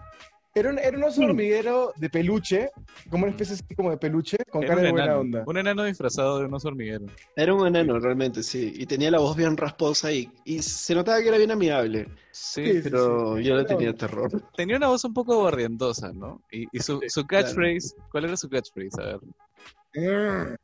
[0.54, 2.70] Era un, era un oso hormiguero de peluche,
[3.10, 5.44] como una especie así como de peluche, con Era cara un de buena enano, onda.
[5.48, 7.10] Un enano disfrazado de unos hormigueros.
[7.38, 8.74] Era un enano, realmente, sí.
[8.76, 12.08] Y tenía la voz bien rasposa y, y se notaba que era bien amigable.
[12.32, 14.30] Sí, Sí, sí, Pero yo le tenía un- terror.
[14.58, 16.42] tenía una voz un poco borrientosa, ¿no?
[16.52, 19.02] Y, y su, su catchphrase, ¿cuál era su catchphrase?
[19.02, 20.58] A ver.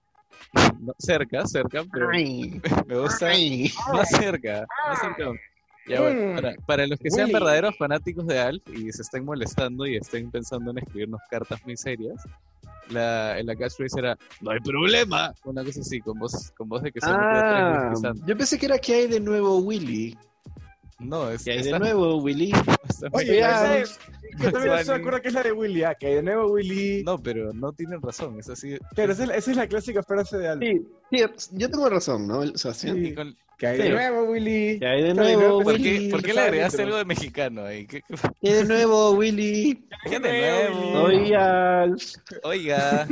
[0.80, 3.72] No, cerca, cerca, pero Ay, me gusta ay.
[3.94, 5.32] más cerca, más cerca.
[5.86, 6.36] Ya, bueno, Mm.
[6.36, 7.34] para, para los que sean Willy.
[7.40, 11.78] verdaderos fanáticos de Alf y se estén molestando y estén pensando en escribirnos cartas muy
[11.78, 12.22] serias,
[12.90, 15.34] la, la catchphrase era ¡No hay problema!
[15.46, 17.92] Una cosa así, con voz, con voz de que se Ah,
[18.26, 20.18] yo pensé que era que hay de nuevo Willy.
[21.00, 22.52] No, es Que hay de está- nuevo Willy.
[23.12, 23.82] Oye, esa Alf.
[23.84, 24.00] es-
[24.38, 24.84] que también Bunny.
[24.86, 27.04] se acuerda que es la de Willy, ah, que de nuevo Willy.
[27.04, 28.78] No, pero no tienen razón, es así.
[28.96, 30.62] Pero esa es, la- esa es la clásica frase de Alf.
[30.62, 30.82] Sí,
[31.12, 32.98] sí, yo tengo razón, ¿no, Sebastián?
[33.04, 33.14] Sí.
[33.14, 33.90] con- Que hay de Sí.
[33.90, 34.78] nuevo Willy.
[34.80, 35.64] Que hay de nuevo ¿no?
[35.64, 35.84] ¿Por Willy.
[36.06, 37.88] qué, por qué le agregaste algo de mexicano ahí?
[37.88, 39.88] ¿Qué- qué- Que de nuevo Willy.
[40.04, 42.04] ¿Qué de nuevo, Alf.
[42.44, 43.08] Oiga.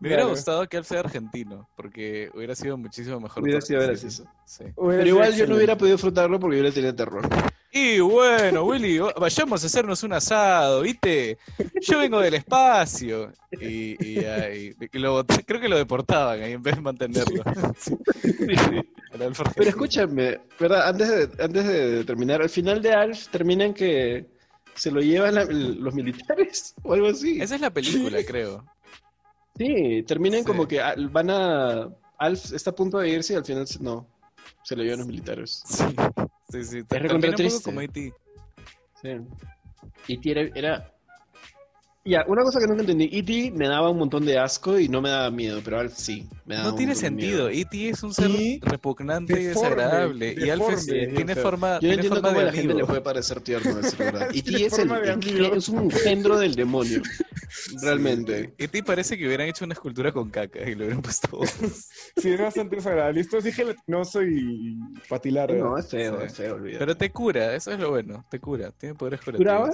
[0.00, 0.34] Me hubiera Claro.
[0.36, 3.42] gustado que Alf sea argentino, porque hubiera sido muchísimo mejor.
[3.42, 4.24] Hubiera sido gracioso.
[4.44, 4.64] sí.
[4.76, 7.26] Hubiera Pero igual yo no hubiera podido disfrutarlo porque yo le tenía terror.
[7.72, 11.38] Y bueno, Willy, va- vayamos a hacernos un asado, ¿viste?
[11.80, 13.32] Yo vengo del espacio.
[13.52, 16.82] Y, y, ya, y- y lo bot- creo que lo deportaban ahí en vez de
[16.82, 17.42] mantenerlo.
[17.78, 17.96] Sí.
[19.56, 20.88] Pero escúchame, ¿verdad?
[20.88, 24.26] Antes de, antes de terminar, al final de Alf terminan que
[24.74, 27.40] se lo llevan la- los militares o algo así.
[27.40, 28.64] Esa es la película, creo.
[29.56, 30.46] Sí, terminan Sí.
[30.46, 31.88] como que Al- van a...
[32.18, 34.06] Alf está a punto de irse y al final se- no,
[34.62, 35.62] se lo llevan los militares.
[35.66, 35.84] Sí,
[36.50, 36.82] sí, sí.
[36.88, 37.62] recontra triste.
[37.64, 38.12] como E.T.
[39.02, 39.08] Sí.
[40.08, 40.40] Y era...
[40.54, 40.93] era...
[42.06, 43.52] Ya, una cosa que nunca entendí, E.T.
[43.56, 46.28] me daba un montón de asco y no me daba miedo, pero Alf sí.
[46.44, 47.48] Me daba No un tiene sentido.
[47.48, 47.88] E.T.
[47.88, 50.34] es un ser Y repugnante y deforme, desagradable.
[50.36, 52.52] Y Alf es- deforme, tiene forma, Yo no tiene entiendo forma cómo a de la
[52.52, 54.28] gente le puede parecer tierno decir verdad.
[54.34, 57.00] Y Tiene es, el, de es, un engendro del demonio.
[57.82, 58.52] Realmente.
[58.58, 61.40] Y ti parece que hubieran hecho una escultura con caca y lo hubieran puesto.
[62.20, 63.20] Sí, es bastante desagradable.
[63.20, 64.76] Esto es gelatinoso y
[65.08, 65.52] patilar.
[65.52, 66.26] No, es feo, Sí.
[66.26, 66.78] es feo, olvídate.
[66.78, 69.70] Pero te cura, eso es lo bueno, te cura, tiene poderes ¿Curaba?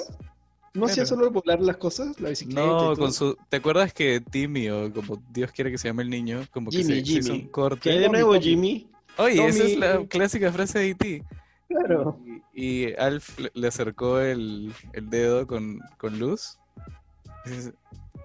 [0.73, 2.21] ¿No hacía solo volar las cosas?
[2.21, 2.61] La bicicleta.
[2.63, 2.97] y No, todo?
[2.97, 3.37] con su.
[3.49, 6.79] ¿Te acuerdas que Timmy, o como Dios quiere que se llame el niño, como que
[6.79, 7.45] Jimmy, se, se hizo Jimmy.
[7.45, 7.81] un corte?
[7.81, 8.45] ¿Qué hay de nuevo, Tommy.
[8.45, 8.91] Jimmy?
[9.19, 11.25] Oye, esa es la clásica frase de E.T.
[11.69, 12.19] Claro.
[12.55, 16.59] Y, y Alf le, acercó el, el dedo con, con luz.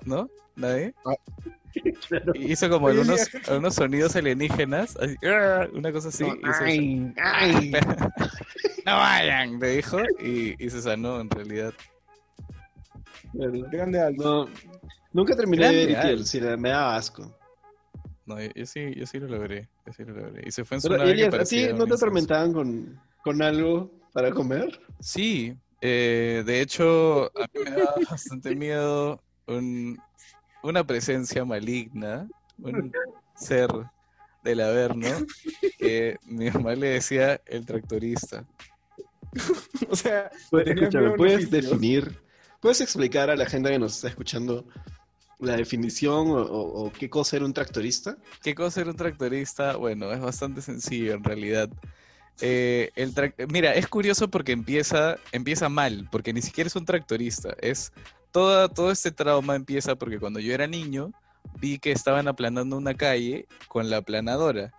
[0.06, 0.30] ¿No?
[0.56, 0.94] ¿Nadie?
[2.08, 2.32] Claro.
[2.36, 6.24] Y hizo como algunos, algunos sonidos alienígenas, así, "Arr", una cosa así.
[6.24, 7.72] y se- Ay, ay.
[8.86, 11.74] no vayan, le dijo, y, y se sanó en realidad.
[13.38, 13.70] Claro.
[13.70, 14.14] Grande.
[14.18, 14.50] No,
[15.12, 17.34] nunca terminé de ver sí, me daba asco.
[18.26, 20.48] No, yo, yo sí, yo sí lo logré, yo sí lo logré.
[20.48, 22.54] Y se fue en su Pero, nave que Elias, ¿a ti parecía no te atormentaban
[22.54, 24.80] con, con algo para comer?
[25.00, 30.02] Sí, eh, de hecho, a mí me daba bastante miedo un-
[30.64, 32.92] una presencia maligna, un
[33.36, 33.70] ser
[34.42, 35.10] del Averno,
[35.78, 38.44] que mi mamá le decía el tractorista.
[39.90, 42.18] O sea, Pues, escúchame, ¿puedes definir,
[42.66, 44.66] puedes explicar a la gente que nos está escuchando
[45.38, 48.18] la definición o, qué cosa era un tractorista?
[48.42, 49.76] ¿Qué cosa era un tractorista?
[49.76, 51.70] Bueno, es bastante sencillo en realidad.
[52.42, 52.90] Eh,
[53.50, 57.56] Mira, es curioso porque empieza, empieza mal, porque ni siquiera es un tractorista.
[57.62, 57.94] Es
[58.32, 61.12] toda, todo este trauma empieza porque cuando yo era niño
[61.60, 64.74] vi que estaban aplanando una calle con la aplanadora.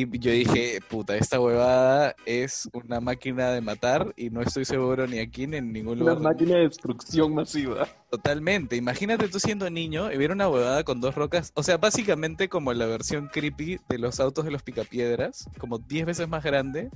[0.00, 5.06] Y yo dije, puta, esta huevada es una máquina de matar y no estoy seguro
[5.08, 6.20] ni aquí ni en ningún Una lugar.
[6.20, 7.88] máquina de destrucción masiva.
[8.10, 8.76] Totalmente.
[8.76, 11.52] Imagínate tú siendo niño y ver una huevada con dos rocas.
[11.54, 16.06] O sea, básicamente como la versión creepy de los autos de los picapiedras, como 10
[16.06, 16.90] veces más grande.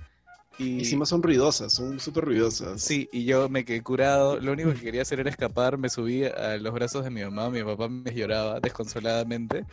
[0.59, 2.83] Y, Y encima son ruidosas, son súper ruidosas.
[2.83, 4.41] sí, y yo me quedé curado.
[4.41, 5.79] Lo único que quería hacer era escapar.
[5.79, 7.51] Me subí a los brazos de mi mamá.
[7.51, 9.67] Mi papá me lloraba desconsoladamente.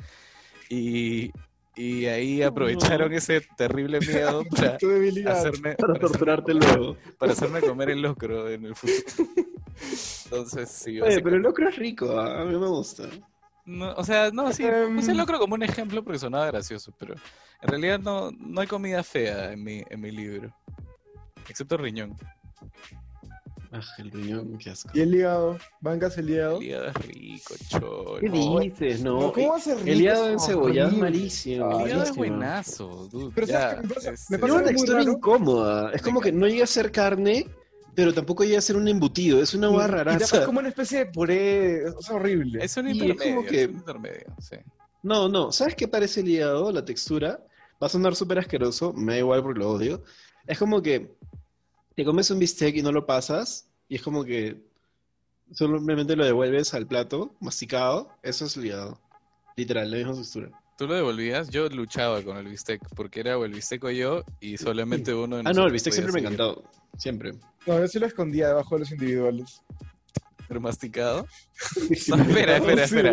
[0.69, 1.31] Y,
[1.79, 6.97] y ahí aprovecharon ese terrible miedo para hacerme, Para para hacerme torturarte luego.
[7.17, 9.29] para hacerme comer el locro en el futuro.
[10.25, 13.03] Entonces, sí, Oye, pero el locro es rico, ah, a mí me gusta.
[13.65, 14.95] No, o sea, no, sí, Em.
[14.95, 17.13] puse el locro como un ejemplo porque sonaba gracioso, pero
[17.61, 20.53] en realidad no, no hay comida fea en mi, en mi libro.
[21.47, 22.13] Excepto riñón.
[23.71, 24.89] Ah, el riñón, qué asco.
[24.95, 26.57] Y el hígado, bancas el hígado.
[26.57, 28.15] El hígado es rico, cholo.
[28.19, 29.01] ¿Qué El dices?
[29.03, 29.89] No, No, ¿cómo va a ser rico?
[29.91, 31.11] el hígado Es encebollado es horrible.
[31.11, 31.65] malísimo.
[31.77, 33.31] Ah, hígado es buenazo, dude.
[33.35, 34.11] Pero ¿sabes ya, qué me pasa?
[34.11, 35.11] este, Me pasa una algo muy textura raro.
[35.11, 35.91] incómoda.
[35.93, 37.45] Es como que no llega a ser carne,
[37.93, 39.39] pero tampoco llega a ser un embutido.
[39.41, 40.19] Es una te raraza.
[40.19, 41.83] pasa como una especie de puré.
[41.89, 42.63] Es horrible.
[42.65, 44.55] Es un Y es intermedio, como que- es un intermedio, sí.
[45.03, 45.51] No, no.
[45.51, 46.71] ¿Sabes qué parece el hígado?
[46.71, 47.45] La textura.
[47.81, 48.93] Va a sonar súper asqueroso.
[48.93, 50.03] Me da igual porque lo odio.
[50.47, 51.15] Es como que
[51.99, 53.67] te comes un bistec y no lo pasas.
[53.89, 54.55] Y es como que
[55.51, 58.07] simplemente lo devuelves al plato, masticado.
[58.23, 58.97] Eso es el hígado.
[59.57, 60.49] Literal, la misma textura.
[60.77, 61.49] ¿Tú lo devolvías?
[61.49, 65.35] Yo luchaba con el bistec, porque era o el bistec o yo, y solamente uno
[65.35, 66.63] de Ah, no, el bistec siempre me ha encantado.
[66.97, 67.33] Siempre.
[67.67, 69.61] No, yo sí lo escondía debajo de los individuales.
[70.49, 71.25] ¿Pero masticado?
[72.07, 73.11] No, espera, espera, espera.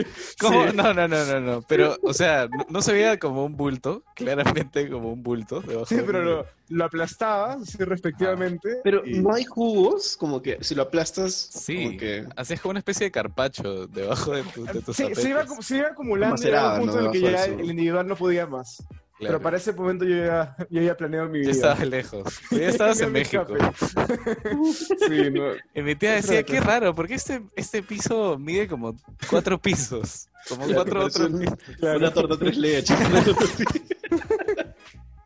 [0.73, 1.63] No, no, no, no, no.
[1.63, 5.87] Pero, o sea, no, no se veía como un bulto, claramente como un bulto debajo
[5.87, 8.81] Sí, pero lo, lo aplastabas, sí, respectivamente.
[8.83, 12.71] Pero y- no hay jugos, como que si lo aplastas, Sí, como que hacías como
[12.71, 16.37] una especie de carpacho debajo de, tu, de tus Sí, se iba, se iba acumulando
[16.37, 17.01] Macerado, un punto ¿no?
[17.01, 18.83] en el que ya el individual no podía más.
[19.19, 19.33] Claro.
[19.39, 21.51] Pero para ese momento yo ya, yo ya planeado mi Ya vida.
[21.53, 22.25] estabas lejos.
[22.51, 23.47] Tú ya estabas Ya en México.
[25.09, 25.53] sí, no.
[25.75, 28.95] Y mi tía decía, qué raro, porque este, este piso mide como
[29.31, 30.29] cuatro pisos.
[30.49, 31.59] Como Claro, cuatro otros un- pisos.
[31.81, 31.99] Claro.
[31.99, 32.97] una torta tres leches.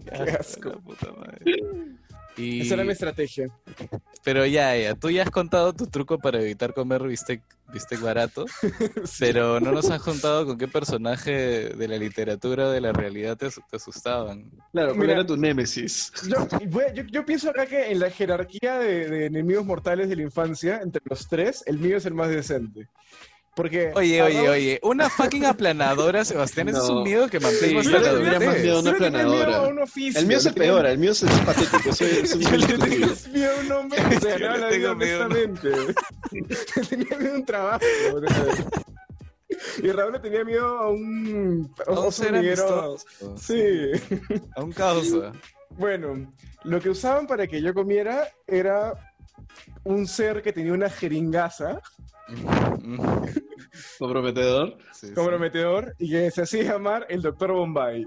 [0.05, 0.68] Qué asco.
[0.70, 1.44] la puta madre.
[2.40, 2.62] Y...
[2.62, 3.48] Esa era mi estrategia.
[4.22, 8.44] Pero ya, ya, tú ya has contado tu truco para evitar comer bistec, bistec barato,
[9.18, 13.37] pero no nos has contado con qué personaje de la literatura o de la realidad
[13.37, 14.50] te, as- te asustaban.
[14.72, 15.12] claro, ¿cuál Mira.
[15.14, 16.12] era tu némesis?
[17.11, 21.03] Yo, pienso acá que en la jerarquía de, de enemigos mortales de la infancia, entre
[21.09, 22.88] los tres, el mío es el más decente.
[23.56, 23.90] Porque.
[23.94, 27.04] Oye, a oye, Raúl- oye, una fucking aplanadora, Sebastián, ese es un No.
[27.04, 29.56] miedo que mantengo Sí, hasta yo la más miedo a una tenía miedo aplanadora.
[29.56, 31.92] a un oficio, El mío es el peor, el mío es el patético.
[31.92, 34.86] Soy, soy Yo le un tengo- miedo a un hombre que se ganaba la vida
[34.88, 34.92] ¿no?
[34.94, 35.70] honestamente.
[36.88, 37.84] tenía miedo a un trabajo.
[39.82, 42.62] Y Raúl le tenía miedo a un a un Todos oso eran hormiguero.
[42.62, 43.06] amistosos.
[43.42, 43.90] Sí.
[44.54, 45.32] A un causa.
[45.70, 46.32] Bueno,
[46.64, 48.92] lo que usaban para que yo comiera era
[49.84, 51.80] un ser que tenía una jeringaza
[53.98, 54.76] comprometedor.
[54.92, 55.14] Sí, sí.
[55.14, 58.06] comprometedor y que se hacía llamar el Doctor Bombay.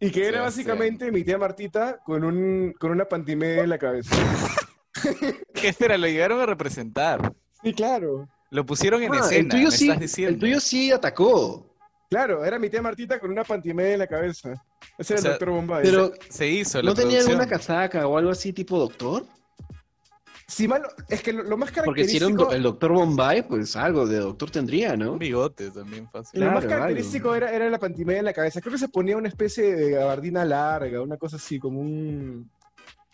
[0.00, 3.78] Y que era Sí, básicamente mi tía Martita con, un, con una pantimedia en la
[3.78, 4.14] cabeza.
[5.54, 5.98] ¿Qué espera?
[5.98, 7.32] Lo llegaron a representar.
[7.62, 8.28] Sí, claro.
[8.50, 10.34] Lo pusieron en Ah, escena, el tuyo me sí, estás diciendo.
[10.34, 11.64] el tuyo sí atacó.
[12.10, 14.54] Claro, era mi tía Martita con una pantimedia en la cabeza.
[14.96, 15.82] Ese era O el doctor Bombay.
[15.82, 17.40] Pero Se hizo la ¿no tenía producción.
[17.40, 19.26] alguna casaca o algo así tipo doctor?
[20.50, 23.42] Si mal, es que lo, lo más Porque si era característico, do- el doctor Bombay,
[23.42, 25.12] pues algo de doctor tendría, ¿no?
[25.12, 26.40] Un bigote también fácil.
[26.40, 28.60] lo más claro, característico era, era la pantimedia en la cabeza.
[28.62, 32.50] Creo que se ponía una especie de gabardina larga, una cosa así, como un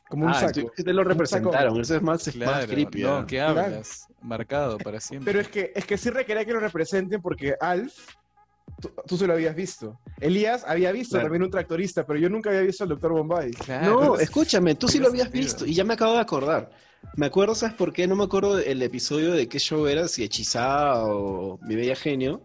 [0.09, 0.71] como un Ah, saco.
[0.77, 3.03] te lo representaron, eso es más, es más Claro, creepy.
[3.03, 3.27] no.
[3.27, 4.07] ¿qué hablas?
[4.23, 5.33] Marcado para siempre.
[5.33, 7.93] Pero es que, es que sí requería que lo representen porque Alf,
[8.81, 9.99] tú, tú se lo habías visto.
[10.21, 11.27] Elías había visto Claro.
[11.27, 13.51] también un tractorista, pero yo nunca había visto al doctor Bombay.
[13.53, 15.45] Claro, No, escúchame, tú sí lo habías sentido.
[15.45, 16.71] visto y ya me acabo de acordar.
[17.17, 18.07] Me acuerdo, ¿sabes por qué?
[18.07, 22.43] No me acuerdo el episodio de qué show era, si Hechizada o Mi Bella Genio.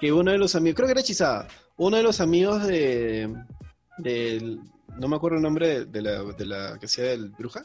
[0.00, 3.28] Que uno de los amigos, creo que era Hechizada, uno de los amigos de.
[3.98, 7.62] no me acuerdo el nombre de, de la, de la que hacía del bruja.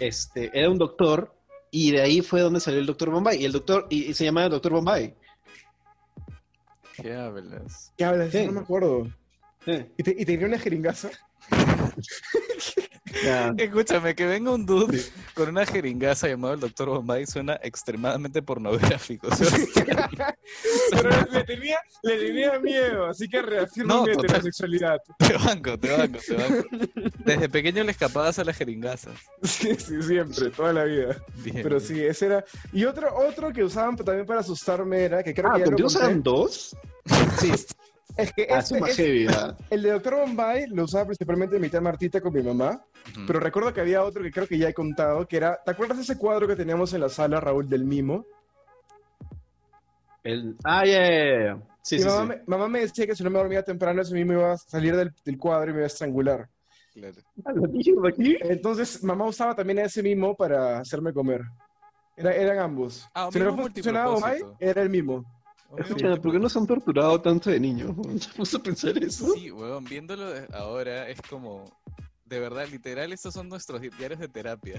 [0.00, 1.34] Este, era un doctor
[1.70, 3.42] y de ahí fue donde salió el doctor Bombay.
[3.42, 5.14] Y el doctor, y, y se llamaba doctor Bombay.
[6.96, 7.92] ¿Qué hablas?
[7.96, 8.30] ¿Qué hablas?
[8.30, 8.46] Sí.
[8.46, 9.08] No me acuerdo.
[9.66, 11.10] Eh, ¿Y, te, y tenía una jeringaza?
[13.56, 15.02] Escúchame, que venga un dude
[15.34, 16.88] con una jeringaza llamado el Dr.
[16.88, 19.28] Bombay suena extremadamente pornográfico.
[20.90, 24.24] Pero le tenía, le tenía miedo, así que reafirmo No, mi total.
[24.26, 24.98] heterosexualidad.
[25.18, 26.68] te banco, te banco, te banco.
[27.24, 29.14] Desde pequeño le escapabas a las jeringasas.
[29.42, 31.16] Sí, sí, siempre, toda la vida.
[31.36, 31.60] Bien.
[31.62, 32.44] Pero sí, ese era.
[32.72, 35.70] Y otro, otro que usaban también para asustarme era, que creo Ah, que ya lo
[35.70, 35.98] ¿contigo conté.
[35.98, 36.76] usaban dos?
[37.38, 37.52] Sí.
[38.16, 39.58] Es que Ah, este- eso es más es- heavy, ¿verdad?
[39.70, 43.26] el de Doctor Bombay lo usaba principalmente mi tía Martita con mi mamá, Ujú.
[43.26, 45.96] pero recuerdo que había otro que creo que ya he contado, que era, ¿te acuerdas
[45.98, 48.24] de ese cuadro que teníamos en la sala, Raúl, del mimo?
[50.22, 50.56] El...
[50.64, 51.58] Ah, ya, ya, ya.
[51.82, 52.28] Sí, mi sí, mamá, sí.
[52.28, 54.96] Me, mamá me decía que si no me dormía temprano, ese mimo iba a salir
[54.96, 56.48] del, del cuadro y me iba a estrangular.
[56.94, 57.16] Claro.
[57.44, 57.52] Ah.
[58.48, 61.42] Entonces, mamá usaba también ese mimo para hacerme comer.
[62.16, 63.06] Era- eran ambos.
[63.12, 65.24] Ah, si no funcionaba Bombay, era el mimo.
[65.78, 67.92] Escúchame, ¿por qué nos han torturado tanto de niños?
[68.26, 69.32] ¿Te puse a pensar eso?
[69.34, 71.64] Sí, weón, viéndolo ahora es como.
[72.24, 74.76] De verdad, literal, estos son nuestros di- diarios de terapia.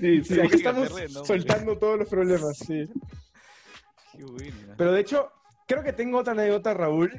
[0.00, 0.88] Sí, Sí, aquí estamos
[1.26, 2.86] soltando todos los problemas, sí.
[4.16, 4.74] Qué buena.
[4.76, 5.30] Pero de hecho,
[5.66, 7.12] creo que tengo otra anécdota, Raúl,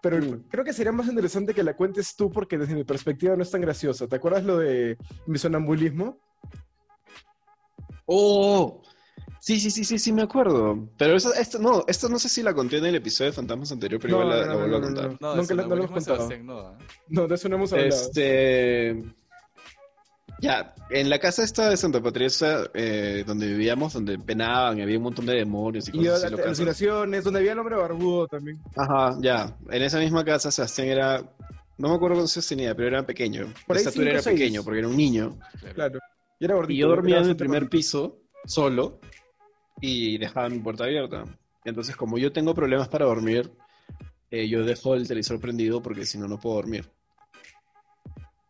[0.00, 0.48] pero Mm.
[0.48, 3.50] creo que sería más interesante que la cuentes tú porque desde mi perspectiva no es
[3.50, 4.06] tan graciosa.
[4.06, 6.18] ¿Te acuerdas lo de mi sonambulismo?
[8.06, 8.82] Oh,
[9.40, 10.88] sí, sí, sí, sí, sí, me acuerdo.
[10.96, 13.72] Pero eso, esto, no, esto no sé si la conté en el episodio de Fantasmas
[13.72, 15.10] anterior, pero No, igual la, no, la no, vuelvo a contar.
[15.10, 16.28] no, No, Nunca no lo hemos contado.
[17.08, 17.88] No, de eso no hemos hablado.
[17.88, 19.02] Este.
[20.40, 24.96] Ya, en la casa esta de Santa Patricia, eh, donde vivíamos, donde penaban, y había
[24.96, 26.46] un montón de demonios y Y cosas así locas.
[26.46, 28.58] alucinaciones, donde había el hombre barbudo también.
[28.74, 29.54] Ajá, ya.
[29.70, 31.22] En esa misma casa, Sebastián era.
[31.76, 33.52] No me acuerdo cuántos años tenía, pero era pequeño.
[33.66, 34.40] Por ahí estatura era cinco o seis.
[34.40, 35.38] pequeño, porque era un niño.
[35.60, 35.74] Claro.
[35.74, 35.98] Claro.
[36.38, 36.72] Y era gordito.
[36.72, 37.76] Y yo dormía era en el primer gordito.
[37.76, 39.00] piso, solo,
[39.80, 41.24] y dejaba mi puerta abierta.
[41.64, 43.50] Entonces, como yo tengo problemas para dormir,
[44.30, 46.88] eh, yo dejo el televisor prendido porque si no, no puedo dormir.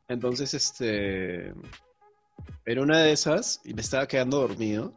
[0.09, 1.55] Entonces, este.
[2.65, 4.95] Era una de esas y me estaba quedando dormido.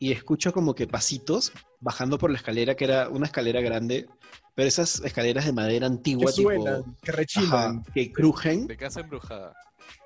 [0.00, 4.06] Y escucho como que pasitos bajando por la escalera, que era una escalera grande,
[4.54, 6.50] pero esas escaleras de madera Que antigua, tipo.
[6.50, 7.82] suenan, que ajá, rechinan.
[7.94, 8.66] que crujen.
[8.68, 9.54] De casa embrujada.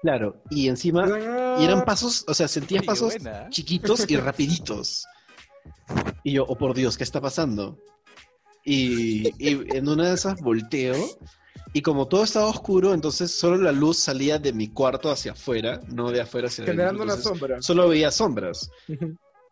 [0.00, 0.42] Claro.
[0.50, 1.06] Y encima.
[1.58, 5.06] Y eran pasos, o sea, sentías pasos buena, chiquitos y rapiditos.
[6.24, 7.78] Y yo, oh por Dios, ¿qué está pasando?
[8.64, 11.18] Y, y en una de esas volteo
[11.74, 15.80] y como todo estaba oscuro, entonces solo la luz salía de mi cuarto hacia afuera,
[15.88, 16.82] no de afuera hacia adentro.
[16.84, 17.62] Generando Entonces, sombra.
[17.62, 18.70] Solo veía sombras.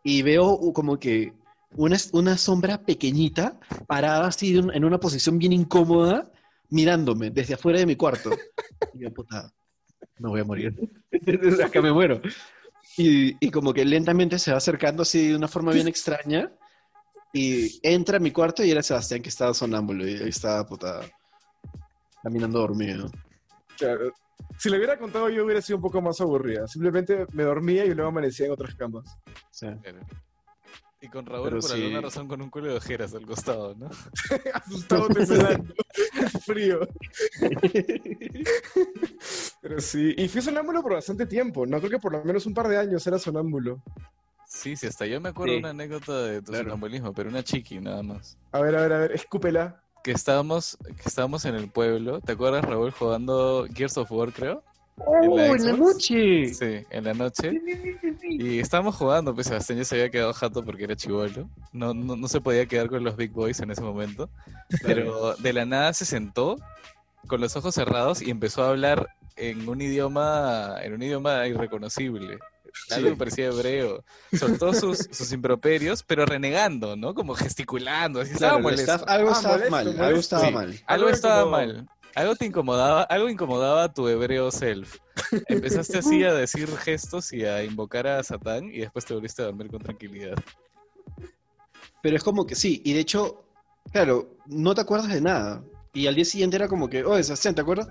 [0.05, 1.33] Y veo como que
[1.77, 6.31] una, una sombra pequeñita parada así un- en una posición bien incómoda,
[6.69, 8.31] mirándome desde afuera de mi cuarto.
[8.95, 9.51] Y yo, puta,
[10.19, 10.75] me voy a morir.
[11.65, 12.21] Acá me muero.
[12.97, 16.53] Y, y como que lentamente se va acercando así de una forma bien extraña.
[17.33, 21.01] Y entra a mi cuarto y era Sebastián que estaba sonámbulo y ahí estaba, puta,
[22.23, 23.11] caminando dormido.
[23.79, 24.13] Claro.
[24.59, 26.67] Si le hubiera contado yo hubiera sido un poco más aburrida.
[26.67, 29.05] Simplemente me dormía y luego amanecía en otras camas.
[29.59, 29.81] Claro.
[31.03, 31.83] Y con Raúl, Pero por sí.
[31.83, 33.89] alguna razón, con un culo de ojeras al costado, ¿no?
[34.55, 35.73] Asustado tesonando.
[36.31, 36.81] Frío.
[39.61, 40.15] Pero sí.
[40.17, 41.67] Y fui sonámbulo por bastante tiempo.
[41.67, 43.83] No creo que por lo menos un par de años era sonámbulo.
[44.47, 45.59] Sí, sí, hasta yo me acuerdo Sí.
[45.61, 46.65] una anécdota de tu Claro.
[46.65, 48.37] sonambulismo, pero una chiqui nada más.
[48.53, 49.13] A ver, a ver, a ver.
[49.13, 49.83] Escúpela.
[50.03, 54.65] Que estábamos, que estábamos en el pueblo, ¿te acuerdas, Raúl, jugando Gears of War, creo?
[55.07, 56.55] ¡Oh, ¿En la en la noche!
[56.55, 57.53] Sí, en la noche.
[58.23, 61.49] Y estábamos jugando, pues Sebastián ya se había quedado jato porque era chivolo.
[61.73, 64.29] No, no, no se podía quedar con los big boys en ese momento.
[64.83, 66.57] Pero de la nada se sentó
[67.27, 72.39] con los ojos cerrados y empezó a hablar en un idioma, en un idioma irreconocible.
[72.91, 74.05] algo que parecía hebreo.
[74.39, 77.15] Soltó sus, sus improperios, pero renegando, ¿no?
[77.15, 78.21] Como gesticulando.
[78.21, 78.95] Así estaba molesto.
[78.95, 80.05] está- algo Ah, estaba molesto, mal, molesto.
[80.05, 80.53] algo estaba Sí.
[80.55, 80.67] mal.
[80.69, 81.89] Algo Algo estaba mal.
[82.15, 84.97] Algo te incomodaba, algo incomodaba a tu hebreo self.
[85.49, 89.47] Empezaste así a decir gestos y a invocar a Satán y después te volviste a
[89.47, 90.35] dormir con tranquilidad.
[92.03, 93.45] Pero es como que sí, y de hecho,
[93.93, 95.63] claro, no te acuerdas de nada.
[95.93, 97.89] Y al día siguiente era como que, oye, Sebastián, ¿te acuerdas?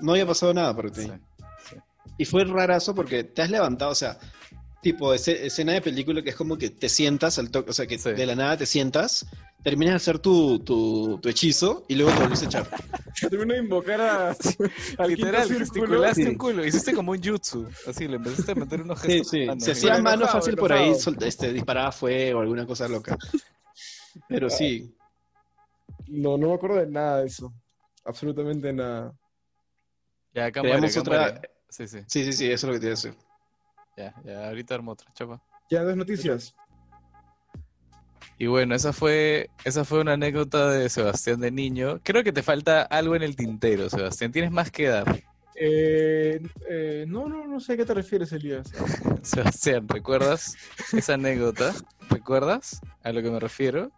[0.00, 1.02] No había pasado nada por ti.
[1.02, 1.76] Sí.
[2.18, 4.18] Y fue rarazo porque te has levantado, o sea,
[4.82, 7.86] tipo ese- escena de película que es como que te sientas al toque, o sea,
[7.86, 8.10] que Sí.
[8.12, 9.26] de la nada te sientas,
[9.68, 12.70] terminas de hacer tu, tu, tu hechizo y luego te volvés a echar.
[13.28, 14.30] Termino de invocar a,
[14.98, 16.28] al Literal, gesticulaste Sí.
[16.28, 19.28] un culo, hiciste como un jutsu, así, le empezaste a meter unos Sí, gestos.
[19.28, 19.42] sí.
[19.42, 22.42] humanos, Se y- hacía Pero mano enojado, fácil por ahí, sol- este, disparaba fuego o
[22.42, 23.16] alguna cosa loca.
[24.28, 24.94] Pero sí,
[26.06, 27.52] No, no me acuerdo de nada de eso.
[28.06, 29.12] Absolutamente nada.
[30.32, 31.18] Ya, acá muere, creamos acá otra.
[31.32, 31.50] muere.
[31.68, 33.14] Sí, sí, Sí, sí, sí, eso es lo que te iba a decir.
[33.98, 35.42] ya, ya, ahorita armo otra, chapa.
[35.70, 36.54] Ya, dos noticias.
[38.38, 42.00] Y bueno, esa fue, esa fue una anécdota de Sebastián de niño.
[42.04, 44.30] Creo que te falta algo en el tintero, Sebastián.
[44.30, 45.22] Tienes más que dar.
[45.56, 48.70] Eh, eh, no, no, no sé a qué te refieres, Elías.
[49.22, 50.56] Sebastián, ¿recuerdas
[50.92, 51.74] esa anécdota?
[52.10, 53.90] ¿Recuerdas a lo que me refiero?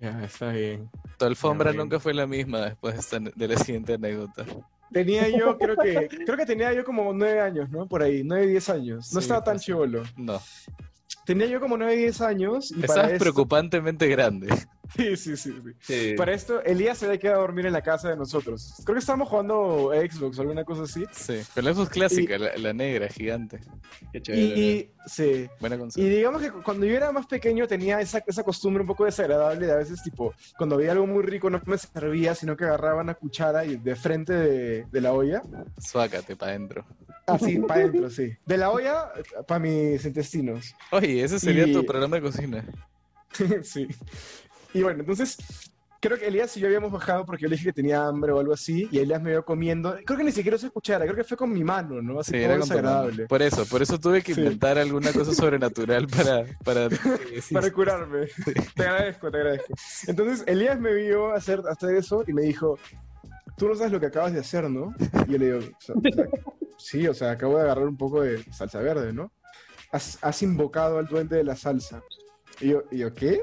[0.00, 0.88] Ya, está bien.
[1.18, 1.82] Tu alfombra bien.
[1.82, 4.46] nunca fue la misma después de, esta- de la siguiente anécdota.
[4.92, 7.86] Tenía yo, creo que, creo que tenía yo como nueve años, ¿no?
[7.86, 9.12] Por ahí, nueve, diez años.
[9.12, 10.02] No Sí, estaba tan pues chivolo.
[10.16, 10.40] No,
[11.24, 12.70] Tenía yo como nueve, diez años.
[12.70, 13.24] Y para estabas esto...
[13.24, 14.48] preocupantemente grande.
[14.96, 15.72] Sí, sí, sí, sí.
[15.80, 16.14] Sí.
[16.16, 18.74] Para esto, Elías se había quedado a dormir en la casa de nosotros.
[18.84, 21.04] Creo que estábamos jugando Xbox o alguna cosa así.
[21.12, 23.60] Sí, con la Xbox clásica, la, la negra, gigante.
[24.12, 24.42] Qué Y, chévere.
[24.60, 25.48] y- sí.
[25.58, 26.06] Buena Y consola.
[26.06, 29.72] digamos que cuando yo era más pequeño tenía esa, esa costumbre un poco desagradable de
[29.72, 33.14] a veces, tipo, cuando veía algo muy rico no me servía, sino que agarraba una
[33.14, 35.42] cuchara y de frente de, de la olla,
[35.78, 36.84] Suácate para adentro.
[37.26, 38.32] así, para adentro, sí.
[38.44, 39.10] De la olla
[39.48, 40.74] para mis intestinos.
[40.90, 42.64] Oye, ese sería Y- tu programa de cocina.
[43.62, 43.88] sí.
[44.74, 45.36] Y bueno, entonces,
[46.00, 48.38] creo que Elías y yo habíamos bajado porque yo le dije que tenía hambre o
[48.40, 49.96] algo así, y Elías me vio comiendo.
[50.04, 52.20] Creo que ni siquiera se escuchara, creo que fue con mi mano, ¿no?
[52.20, 53.26] Así Sí, era desagradable.
[53.26, 54.40] Por eso, por eso tuve que Sí.
[54.40, 56.44] inventar alguna cosa sobrenatural para...
[56.64, 56.88] para,
[57.52, 58.26] Para curarme.
[58.74, 59.74] Te agradezco, te agradezco.
[60.08, 62.78] Entonces, Elías me vio hacer, hacer eso y me dijo,
[63.56, 64.92] tú no sabes lo que acabas de hacer, ¿no?
[65.28, 66.26] Y yo le digo, "O sea, o sea,
[66.76, 69.32] sí, o sea, acabo de agarrar un poco de salsa verde, ¿no?
[69.92, 72.02] Has, has invocado al duende de la salsa.
[72.60, 73.42] Y yo, y yo, ¿qué?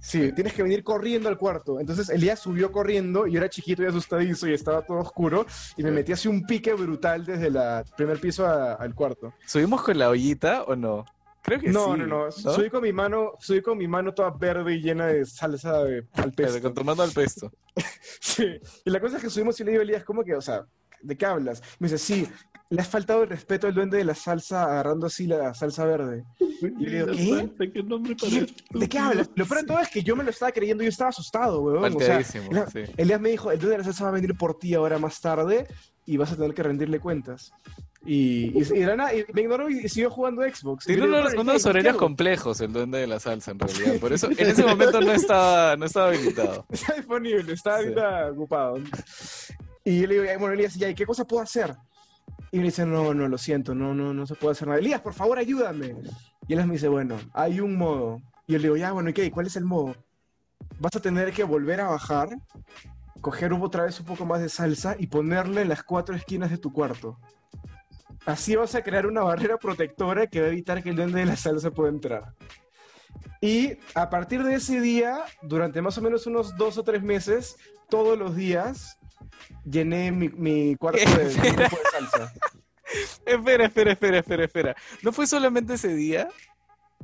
[0.00, 1.78] Sí, tienes que venir corriendo al cuarto.
[1.80, 5.46] Entonces Elías subió corriendo, y yo era chiquito y asustadizo y estaba todo oscuro,
[5.76, 7.58] y me metí así un pique brutal desde el
[7.96, 9.32] primer piso a- al cuarto.
[9.46, 11.04] ¿Subimos con la ollita o no?
[11.44, 12.00] Creo que No, sí.
[12.00, 15.24] no, no, Subí con mi mano, subí con mi mano toda verde y llena de
[15.26, 16.62] salsa de, al Pero pesto.
[16.62, 17.50] con tu mano al pesto.
[18.20, 18.46] Sí.
[18.84, 20.64] Y la cosa es que subimos y le digo a Elías, ¿cómo que, o sea,
[21.00, 21.60] ¿de qué hablas?
[21.80, 22.28] Me dice, sí,
[22.70, 26.24] le has faltado el respeto al duende de la salsa agarrando así la salsa verde.
[26.38, 27.70] Y le digo, ¿qué?
[27.72, 28.46] ¿Qué nombre ¿Qué?
[28.70, 29.28] ¿De qué hablas?
[29.34, 31.94] Lo peor de todo es que yo me lo estaba creyendo, yo estaba asustado, weón.
[31.96, 32.80] O sea, Elías- sí.
[32.96, 35.20] Elías me dijo, el duende de la salsa va a venir por ti ahora más
[35.20, 35.66] tarde
[36.06, 37.52] y vas a tener que rendirle cuentas.
[38.04, 40.86] Y, y, y y me ignoró y siguió jugando Xbox.
[40.86, 41.98] Tiene unos, "Pero, unos ¿qué- qué horarios hago?".
[42.00, 44.00] complejos el duende de la salsa, en realidad.
[44.00, 46.64] Por eso, en ese momento no estaba, no estaba habilitado.
[46.70, 47.90] Está disponible, está Sí.
[48.32, 48.78] ocupado.
[49.84, 51.74] Y yo le digo, bueno, Elías, ya, ¿y qué cosa puedo hacer?
[52.54, 54.78] Y me dice, no, no, lo siento, no, no, no se puede hacer nada.
[54.78, 55.96] Elías, por favor, ayúdame.
[56.46, 58.20] Y él me dice, bueno, hay un modo.
[58.46, 59.30] Y yo le digo, ya, bueno, ¿y qué?
[59.30, 59.96] ¿Cuál es el modo?
[60.78, 62.28] Vas a tener que volver a bajar,
[63.22, 66.58] coger otra vez un poco más de salsa y ponerle en las cuatro esquinas de
[66.58, 67.18] tu cuarto.
[68.26, 71.26] Así vas a crear una barrera protectora que va a evitar que el duende de
[71.26, 72.34] la salsa pueda entrar.
[73.40, 77.56] Y a partir de ese día, durante más o menos unos dos o tres meses,
[77.88, 78.98] todos los días
[79.64, 82.32] llené mi, mi cuarto de, salsa.
[83.24, 84.76] Espera, espera, espera, espera, espera.
[85.02, 86.28] ¿No fue solamente ese día?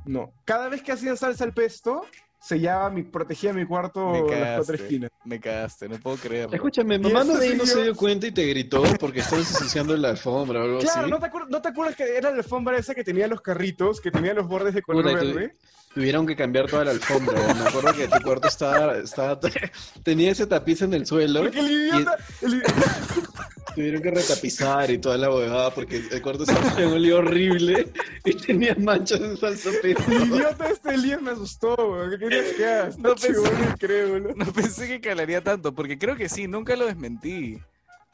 [0.04, 0.32] No.
[0.44, 2.04] Cada vez que hacía salsa al pesto,
[2.40, 4.74] sellaba mi, protegía mi cuarto Me en las cuatro cagaste.
[4.74, 5.10] esquinas.
[5.24, 6.54] Me cagaste, no puedo creerlo.
[6.54, 9.50] Escúchame, mamá no, esto de ahí no se dio cuenta y te gritó porque estabas
[9.50, 11.10] ensuciando la alfombra o algo Claro, así.
[11.10, 14.00] ¿no te, acuer- ¿no te acuerdas que era la alfombra esa que tenía los carritos,
[14.00, 15.56] que tenía los bordes de color Puta, y tú- verde?
[15.94, 17.34] Tuvieron que cambiar toda la alfombra.
[17.54, 19.38] Me acuerdo que tu cuarto estaba, estaba
[20.04, 21.42] tenía ese tapiz en el suelo.
[21.42, 22.62] Porque el idiota, el,
[23.74, 27.88] Tuvieron que retapizar y toda la huevada porque el cuarto estaba en un lío horrible
[28.24, 29.90] y tenía manchas de salsa el
[30.32, 32.10] idiota este Elías me asustó, weón.
[32.10, 32.90] ¿Qué querías que haga?
[32.98, 34.32] No pensé- chibolo, increíble.
[34.36, 37.58] No pensé que calaría tanto, porque creo que sí, nunca lo desmentí.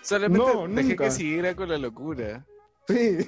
[0.03, 1.05] Solamente No, dejé nunca.
[1.05, 2.45] que siguiera con la locura.
[2.87, 3.19] Sí.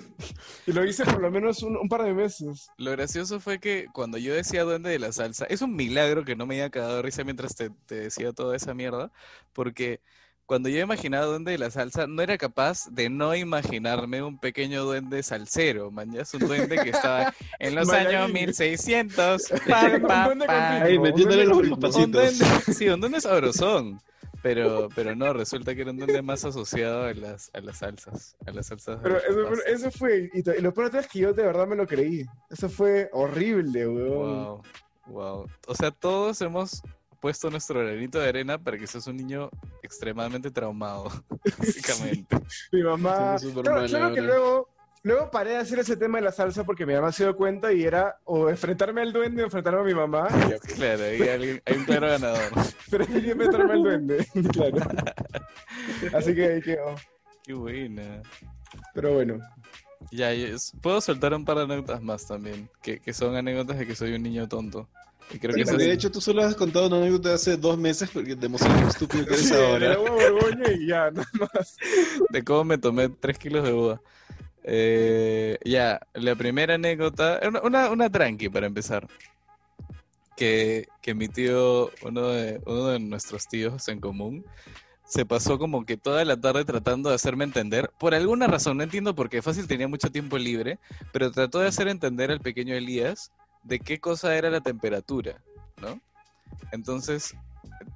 [0.67, 2.69] Y lo hice por lo menos un, un par de meses.
[2.77, 6.37] Lo gracioso fue que cuando yo decía duende de la salsa, es un milagro que
[6.37, 9.11] no me haya cagado de risa mientras te, te decía toda esa mierda,
[9.53, 10.01] porque
[10.47, 14.85] cuando yo imaginaba Duende de la Salsa, no era capaz de no imaginarme un pequeño
[14.85, 16.13] duende salsero, man.
[16.13, 19.51] Ya es un duende que estaba en los años 1600.
[19.51, 20.79] Un pam, pam, duende pam.
[20.79, 22.05] con Ahí, metiéndole los Un pasitos.
[22.05, 24.01] Un duende, sí, un duende sabrosón.
[24.47, 28.37] Pero, pero no, resulta que era un duende más asociado a las, a las salsas.
[28.47, 29.03] A las salsas.
[29.03, 31.67] de Pero eso, pero eso fue, y, y lo peor es que yo de verdad
[31.67, 32.25] me lo creí.
[32.49, 34.09] Eso fue horrible, weón.
[34.09, 34.63] Wow,
[35.07, 35.47] wow.
[35.67, 36.81] O sea, todos hemos
[37.21, 39.51] puesto nuestro granito de arena para que seas un niño
[39.83, 41.11] extremadamente traumado,
[41.59, 42.37] básicamente.
[42.71, 43.37] Mi mamá.
[43.41, 44.69] Claro, claro que luego,
[45.07, 47.73] luego paré de hacer ese tema de la salsa porque mi mamá se dio cuenta
[47.73, 50.27] y era o enfrentarme al duende o enfrentarme a mi mamá.
[50.77, 51.23] Claro, hay,
[51.65, 52.53] hay un claro ganador.
[52.91, 54.27] Preferí enfrentarme al duende.
[54.53, 54.77] claro.
[56.13, 56.95] Así que ahí quedó.
[57.45, 58.23] Qué buena.
[58.95, 59.39] Pero bueno.
[60.11, 60.31] Ya,
[60.83, 64.13] puedo soltar un par de anécdotas más también, que, que son anécdotas de que soy
[64.15, 64.89] un niño tonto.
[65.33, 67.57] Y creo que eso de es- hecho tú solo has contado una anécdota de hace
[67.57, 69.89] dos meses porque te emocionas lo estúpido que eres Sí, ahora.
[69.89, 71.77] daba vergüenza y ya, nada más.
[72.31, 74.01] de cómo me tomé tres kilos de uva.
[74.69, 79.07] Eh, ya, la primera anécdota, una, una, tranqui para empezar.
[80.37, 84.45] Que, que mi tío, uno de, uno de nuestros tíos en común,
[85.07, 88.83] se pasó como que toda la tarde tratando de hacerme entender, por alguna razón, no
[88.83, 90.79] entiendo por qué, fácil tenía mucho tiempo libre,
[91.13, 93.31] pero trató de hacer entender al pequeño Elías
[93.63, 95.41] de qué cosa era la temperatura,
[95.81, 96.01] ¿no?
[96.73, 97.35] Entonces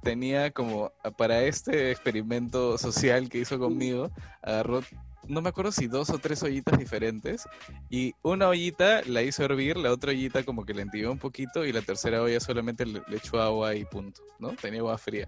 [0.03, 4.09] tenía como, para este experimento social que hizo conmigo,
[4.41, 4.81] agarró,
[5.27, 7.47] no me acuerdo si dos o tres ollitas diferentes,
[7.89, 11.65] y una ollita la hizo hervir, la otra ollita como que la entibió un poquito,
[11.65, 14.49] y la tercera olla solamente le, le echó agua y punto, ¿no?
[14.53, 15.27] Tenía agua fría.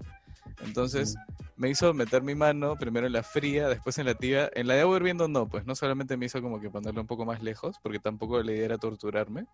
[0.66, 1.16] Entonces
[1.56, 4.50] me hizo meter mi mano primero en la fría, después en la tibia.
[4.54, 7.08] En la de agua hirviendo no, pues no solamente me hizo como que ponerlo un
[7.08, 9.46] poco más lejos, porque tampoco la idea era torturarme.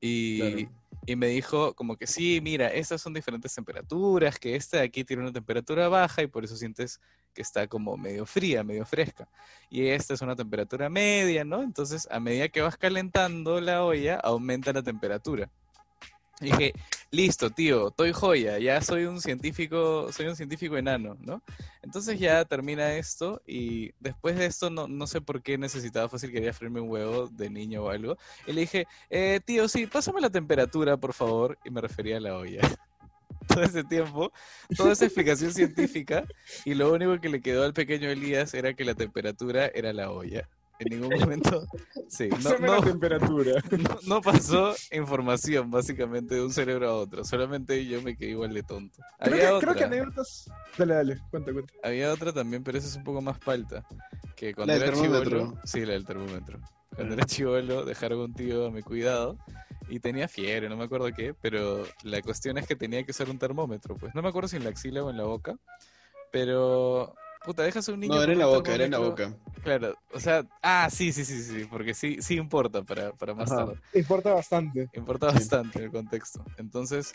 [0.00, 0.72] Y, Claro.
[1.06, 5.04] y me dijo como que sí, mira, estas son diferentes temperaturas, que esta de aquí
[5.04, 7.00] tiene una temperatura baja y por eso sientes
[7.34, 9.28] que está como medio fría, medio fresca.
[9.68, 11.62] Y esta es una temperatura media, ¿no?
[11.62, 15.50] Entonces, a medida que vas calentando la olla, aumenta la temperatura.
[16.40, 16.74] Y dije,
[17.10, 21.42] listo, tío, estoy joya, ya soy un científico, soy un científico enano, ¿no?
[21.82, 26.32] Entonces ya termina esto y después de esto no, no sé por qué necesitaba fácil,
[26.32, 28.16] quería freírme un huevo de niño o algo.
[28.46, 32.20] Y le dije, eh, tío, sí, pásame la temperatura, por favor, y me refería a
[32.20, 32.60] la olla.
[33.54, 34.32] Todo ese tiempo,
[34.76, 36.24] toda esa explicación científica,
[36.64, 40.10] y lo único que le quedó al pequeño Elías era que la temperatura era la
[40.10, 40.48] olla.
[40.80, 41.64] En ningún momento,
[42.08, 43.62] sí, no, no, la temperatura.
[43.78, 48.52] no, no pasó información básicamente de un cerebro a otro, solamente yo me quedé igual
[48.52, 48.98] de tonto.
[49.20, 50.50] Creo Había que, otra, creo que anécdotas.
[50.76, 51.72] Dale, dale, cuenta, cuenta.
[51.84, 53.84] había otra también, pero esa es un poco más palta.
[54.34, 55.38] Que cuando La del era termómetro.
[55.38, 56.58] chivolo, sí, la del termómetro.
[56.96, 59.36] Cuando era chivolo, dejaron un tío a mi cuidado
[59.88, 63.28] y tenía fiebre, no me acuerdo qué, pero la cuestión es que tenía que usar
[63.28, 65.56] un termómetro, pues no me acuerdo si en la axila o en la boca,
[66.32, 67.14] pero
[67.44, 69.34] puta, dejas a un niño No, era en la boca, era en la boca.
[69.62, 73.50] Claro, o sea, ah, sí, sí, sí, sí, porque sí, sí importa para, para más
[73.50, 73.66] Ajá.
[73.66, 73.80] tarde.
[73.94, 74.88] Importa bastante.
[74.92, 75.34] Importa Sí.
[75.34, 76.44] bastante el contexto.
[76.58, 77.14] Entonces,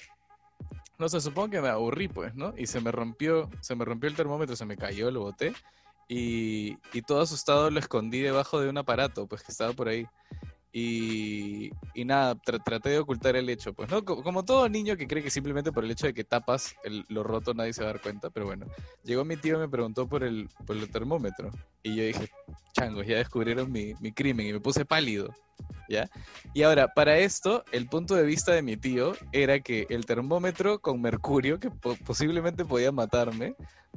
[0.98, 2.54] no sé, supongo que me aburrí, pues, ¿no?
[2.58, 5.54] Y se me rompió, se me rompió el termómetro, se me cayó, lo boté.
[6.10, 10.06] Y, y todo asustado lo escondí debajo de un aparato, pues, que estaba por ahí.
[10.72, 14.04] Y, y nada, tra- traté de ocultar el hecho, pues, ¿no?
[14.04, 17.06] Co- Como todo niño que cree que simplemente por el hecho de que tapas el-
[17.10, 18.66] lo roto nadie se va a dar cuenta, pero bueno.
[19.04, 21.50] Llegó mi tío y me preguntó por el, por el termómetro.
[21.84, 22.28] Y yo dije,
[22.74, 25.34] changos, ya descubrieron mi, mi crimen y me puse pálido.
[25.88, 26.08] ¿Ya?
[26.54, 30.80] Y ahora, para esto, el punto de vista de mi tío era que el termómetro
[30.80, 33.56] con mercurio, que po- posiblemente podía matarme,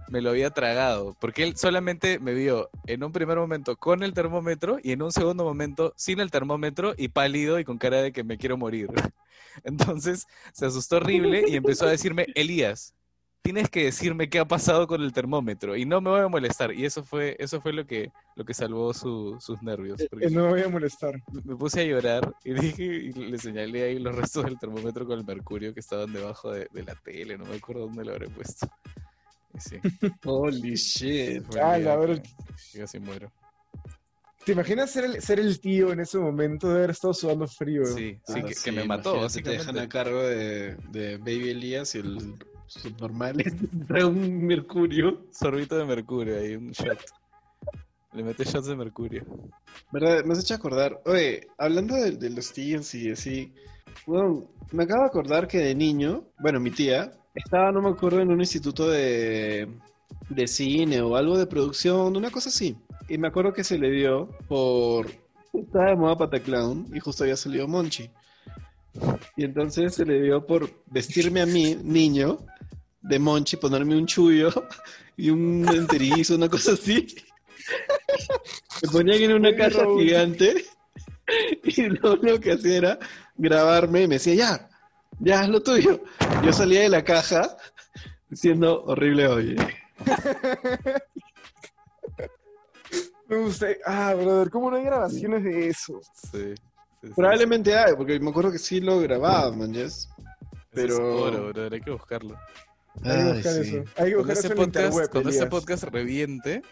[0.08, 4.14] me lo había tragado, porque él solamente me vio en un primer momento con el
[4.14, 8.12] termómetro y en un segundo momento sin el termómetro y pálido y con cara de
[8.12, 8.88] que me quiero morir.
[9.64, 12.94] Entonces se asustó horrible y empezó a decirme, Elías,
[13.42, 16.72] tienes que decirme qué ha pasado con el termómetro y no me voy a molestar.
[16.72, 20.00] Y eso fue, eso fue lo que, lo que salvó su- sus nervios.
[20.08, 21.20] porque Eh, no me voy a molestar.
[21.44, 25.18] me puse a llorar y dije y le señalé ahí los restos del termómetro con
[25.18, 28.28] el mercurio que estaban debajo de, de la tele, no me acuerdo dónde lo habré
[28.28, 28.68] puesto.
[29.54, 29.76] Y sí,
[30.24, 31.42] Holy shit.
[31.44, 32.22] fue el Ah, la verdad.
[32.22, 32.30] que-
[32.72, 33.30] que casi muero.
[34.44, 37.84] ¿Te imaginas ser el, ser el tío en ese momento de haber estado sudando frío?
[37.84, 41.50] Sí, sí, Ah, que, que me mató, imagínate, Te dejan a cargo de, de Baby
[41.50, 42.36] Elías y el
[42.80, 43.36] subnormal
[43.88, 45.26] trae un mercurio.
[45.30, 46.98] Sorbito de mercurio ahí, un shot.
[48.12, 49.24] Le metes shots de mercurio.
[49.90, 50.24] ¿Verdad?
[50.24, 51.00] Me has hecho acordar.
[51.06, 53.52] Oye, hablando de, de los tíos y así.
[54.06, 58.20] Bueno, me acabo de acordar que de niño, bueno, mi tía estaba, no me acuerdo,
[58.20, 59.68] en un instituto de,
[60.28, 62.76] de cine o algo de producción, una cosa así.
[63.08, 65.06] Y me acuerdo que se le dio por.
[65.52, 68.10] Estaba de moda Pataclown y justo había salido Monchi.
[69.36, 72.38] Y entonces se le dio por vestirme a mí, niño,
[73.02, 74.50] de Monchi, ponerme un chullo
[75.16, 77.06] y un enterizo, una cosa así.
[78.82, 80.64] Me ponían en una caja gigante
[81.64, 82.98] y lo único que hacía era
[83.36, 84.68] grabarme y me decía, ya,
[85.20, 86.02] ya haz lo tuyo.
[86.44, 87.56] Yo salía de la caja
[88.28, 89.56] diciendo, horrible hoy.
[93.28, 93.68] Me gusta.
[93.86, 96.00] Ah, brother, ¿cómo no hay grabaciones de eso?
[96.14, 96.38] Sí.
[96.42, 96.54] sí,
[97.02, 97.08] sí.
[97.16, 100.08] Probablemente hay, porque me acuerdo que sí lo grababa, man, yes.
[100.18, 102.36] Es pero- oro, brother, hay que buscarlo.
[102.96, 103.60] Hay que Ay, buscar sí.
[103.60, 103.76] eso.
[103.76, 105.50] Hay que Cuando buscar ese eso en podcast, interweb, cuando ese Elías.
[105.50, 106.62] podcast reviente,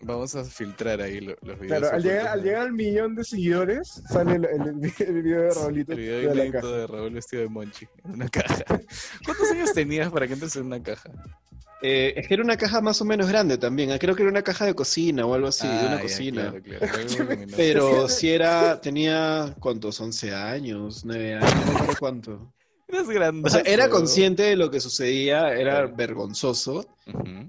[0.00, 1.78] vamos a filtrar ahí lo- los videos.
[1.80, 5.40] Claro, al llegar, al de- llegar al millón de seguidores, sale el, el- el video
[5.42, 6.76] de Raulito El video de la inédito caja.
[6.76, 8.64] de Raúl vestido de Monchi en una caja.
[9.24, 11.10] ¿Cuántos años tenías para que entres en una caja?
[11.82, 13.96] Eh, es que era una caja más o menos grande también.
[13.98, 16.42] Creo que era una caja de cocina o algo así, de Ah, una ya, cocina.
[16.50, 17.56] claro, claro, algo luminoso.
[17.56, 19.98] Pero si era, tenía, ¿cuántos?
[19.98, 22.52] 11 años, 9 años, no recuerdo cuánto.
[23.44, 25.96] O sea, era consciente de lo que sucedía, era Claro.
[25.96, 26.86] vergonzoso,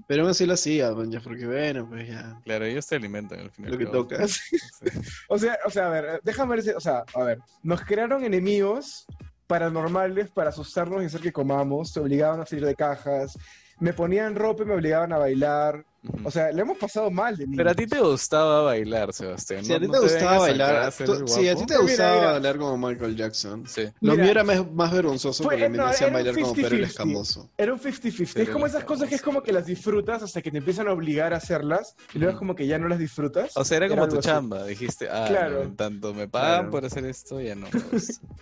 [0.06, 3.40] pero aún así lo hacía, man, ya, porque bueno, pues ya, Claro, ellos te alimentan
[3.40, 3.72] al final.
[3.72, 4.16] lo que toca.
[5.28, 8.24] O sea, o sea, a ver, déjame ver, si- o sea, a ver, nos crearon
[8.24, 9.04] enemigos
[9.46, 13.36] paranormales para asustarnos y hacer que comamos, te obligaban a salir de cajas,
[13.80, 15.84] me ponían ropa y me obligaban a bailar,
[16.24, 17.56] o sea, le hemos pasado mal de niños.
[17.58, 19.64] Pero a ti te gustaba bailar, Sebastián.
[19.64, 22.32] Si a ti No te gustaba bailar, tú- si a ti te gustaba mira.
[22.32, 23.84] bailar como Michael Jackson, Sí.
[24.00, 26.54] lo mío era más, más vergonzoso Fue- porque a mí no, me hacían bailar como
[26.54, 26.86] Pedro el 50-50.
[26.88, 27.50] Escamoso.
[27.56, 28.42] Era un 50-50.
[28.42, 30.92] Es como esas cosas que es como que las disfrutas hasta que te empiezan a
[30.92, 33.52] obligar a hacerlas y luego es como que ya no las disfrutas.
[33.56, 34.28] O sea, era como tu así.
[34.28, 34.64] chamba.
[34.64, 35.64] Dijiste, ah, Claro.
[35.64, 36.70] no, tanto me pagan Claro.
[36.70, 37.66] por hacer esto, ya no.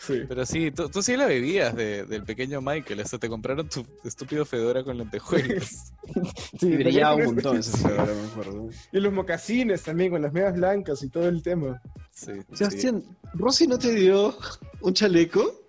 [0.00, 0.22] Sí.
[0.26, 3.00] Pero sí, tú, tú sí la bebías de- del pequeño Michael.
[3.00, 5.92] Hasta te compraron tu estúpido Fedora con lentejuelas.
[6.60, 8.70] Sí, Y brillaba un también- montón ese fedora, me acuerdo.
[8.92, 11.80] Y los mocasines también, con las medias blancas y todo el tema.
[12.10, 12.56] Sí, sí.
[12.56, 14.36] Sebastián, ¿Rosy no te dio
[14.82, 15.62] un chaleco?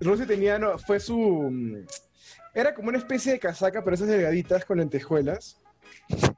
[0.00, 1.16] Rosy tenía, no, fue su...
[1.18, 1.86] mm,
[2.54, 5.58] Era como una especie de casaca, pero esas delgaditas con lentejuelas.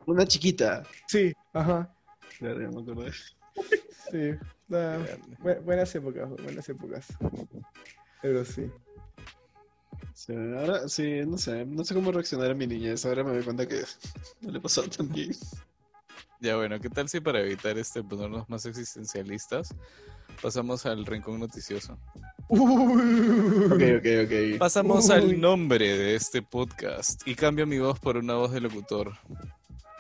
[0.07, 0.83] Una chiquita.
[1.07, 1.93] Sí, ajá.
[2.39, 3.12] Claro, ya me acordé.
[4.11, 4.33] Sí.
[4.68, 7.07] Bu- buenas épocas, buenas épocas.
[8.23, 8.71] Pero sí.
[10.21, 13.07] Sí, ahora sí, no sé, no sé cómo reaccionar a mi niñez.
[13.07, 13.81] Ahora me doy cuenta que
[14.43, 15.31] no le pasó tan bien.
[16.41, 19.75] Ya bueno, ¿qué tal si para evitar este ponernos más existencialistas
[20.43, 21.99] pasamos al rincón noticioso?
[22.49, 24.59] Ok, ok, ok.
[24.59, 25.14] Pasamos Uy.
[25.14, 29.14] al nombre de este podcast y cambio mi voz por una voz de locutor.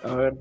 [0.02, 0.34] A ver.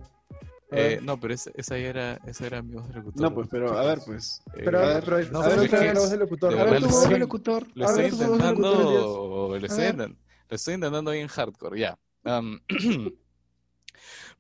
[0.71, 3.21] Eh, no, pero esa, esa ya era, esa era mi voz de locutor.
[3.21, 4.41] No, pues, pero a ver, pues.
[4.55, 6.53] Eh, Pero, a a ver, pero, no, a ver, otra voz del locutor.
[6.53, 7.67] de A ver, verdad tu voz de locutor.
[7.73, 10.15] Lo A estoy de intentando, lo estoy,
[10.47, 11.97] lo estoy intentando bien hardcore, ya.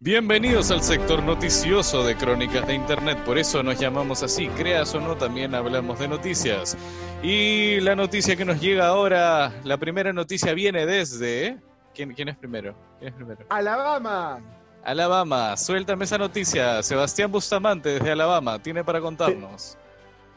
[0.01, 5.01] Bienvenidos al sector noticioso de Crónicas de Internet, por eso nos llamamos así, creas o
[5.01, 6.77] no, también hablamos de noticias.
[7.21, 11.59] Y la noticia que nos llega ahora, la primera noticia viene desde...
[11.93, 12.75] ¿Quién, quién es primero?
[12.99, 13.45] ¿Quién es primero?
[13.49, 14.41] Alabama.
[14.83, 16.81] Alabama, suéltame esa noticia.
[16.83, 19.77] Sebastián Bustamante desde Alabama, tiene para contarnos.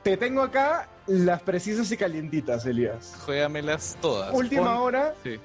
[0.03, 3.14] Te tengo acá las precisas y calientitas, Elías.
[3.24, 4.32] Juégamelas todas.
[4.34, 5.14] Última Pon- hora.
[5.22, 5.38] Sí.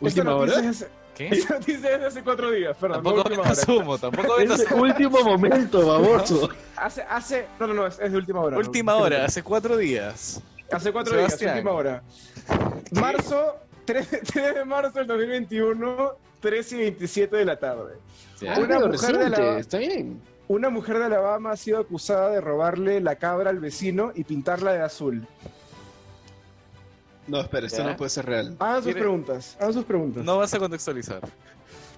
[0.00, 0.60] ¿Última hora?
[0.60, 1.28] es- ¿Qué?
[1.28, 3.04] Esta noticia es de hace cuatro días, perdón.
[3.04, 3.52] no Tampoco hora.
[3.80, 6.48] humo, tampoco Es el último momento, baboso.
[6.76, 8.56] Hace, hace, no, no, no, es, es de última hora.
[8.56, 10.40] no, Última no, hora, hace cuatro días.
[10.72, 11.54] Hace cuatro Sebastián.
[11.54, 12.02] días, última hora.
[13.00, 17.94] Marzo, 3, 3 de marzo del 2021, 3 y 27 de la tarde.
[18.42, 20.20] Una mujer de la- reciente, Está bien.
[20.46, 24.74] Una mujer de Alabama ha sido acusada de robarle la cabra al vecino y pintarla
[24.74, 25.26] de azul.
[27.26, 27.88] No, espera, esto ¿Ya?
[27.92, 28.54] no puede ser real.
[28.58, 30.22] Hagan sus ¿Quiere- preguntas, hagan sus preguntas.
[30.22, 31.22] No vas a contextualizar.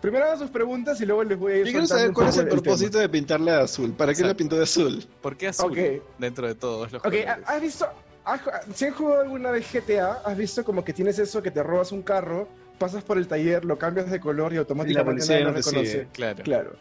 [0.01, 2.37] Primero hagan sus preguntas y luego les voy a ir Yo quiero saber cuál es
[2.37, 3.91] el propósito de pintarle de azul.
[3.95, 5.05] ¿Para qué la pintó de azul?
[5.21, 5.77] ¿Por qué azul?
[6.17, 7.27] Dentro de todos los Ok, colores.
[7.47, 7.87] ¿has visto?
[8.25, 8.41] has-
[8.77, 11.91] si han jugado alguna vez GTA, has visto como que tienes eso que te robas
[11.91, 12.47] un carro,
[12.79, 15.63] pasas por el taller, lo cambias de color y automáticamente policía nadie lo no te
[15.63, 15.91] reconoce.
[15.91, 16.09] sigue.
[16.13, 16.45] Claro.
[16.45, 16.73] Claro.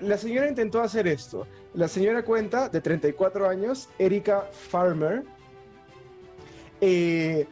[0.00, 1.46] La señora intentó hacer esto.
[1.74, 5.22] La señora cuenta, de 34 años, Erika Farmer.
[6.80, 7.46] eh,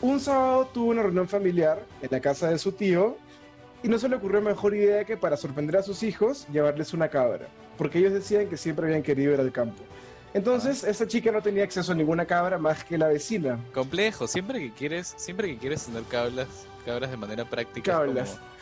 [0.00, 3.16] un sábado tuvo una reunión familiar en la casa de su tío
[3.84, 7.08] y no se le ocurrió mejor idea que para sorprender a sus hijos llevarles una
[7.08, 7.46] cabra,
[7.78, 9.82] porque ellos decían que siempre habían querido ir al campo.
[10.34, 13.60] Entonces, esta chica no tenía acceso a ninguna cabra más que la vecina.
[13.74, 14.26] Complejo.
[14.26, 16.48] Siempre que quieres, siempre que quieres tener cablas,
[16.84, 17.92] cabras de manera práctica.
[17.92, 18.30] Cablas.
[18.30, 18.52] como-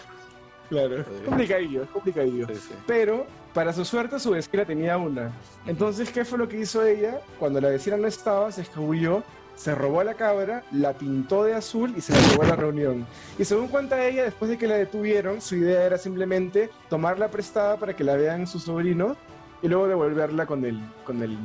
[0.70, 1.00] Claro.
[1.00, 2.46] Es complicadillo, es complicadillo.
[2.46, 2.74] Sí, sí.
[2.86, 5.32] Pero, para su suerte, su vecina tenía una.
[5.66, 7.20] Entonces, ¿qué fue lo que hizo ella?
[7.40, 9.24] Cuando la vecina no estaba, se escabulló,
[9.56, 12.54] se robó a la cabra, la pintó de azul y se la llevó a la
[12.56, 13.04] reunión.
[13.36, 17.76] Y según cuenta ella, después de que la detuvieron, su idea era simplemente tomarla prestada
[17.76, 19.16] para que la vean sus sobrinos
[19.62, 21.36] y luego devolverla con el, con el,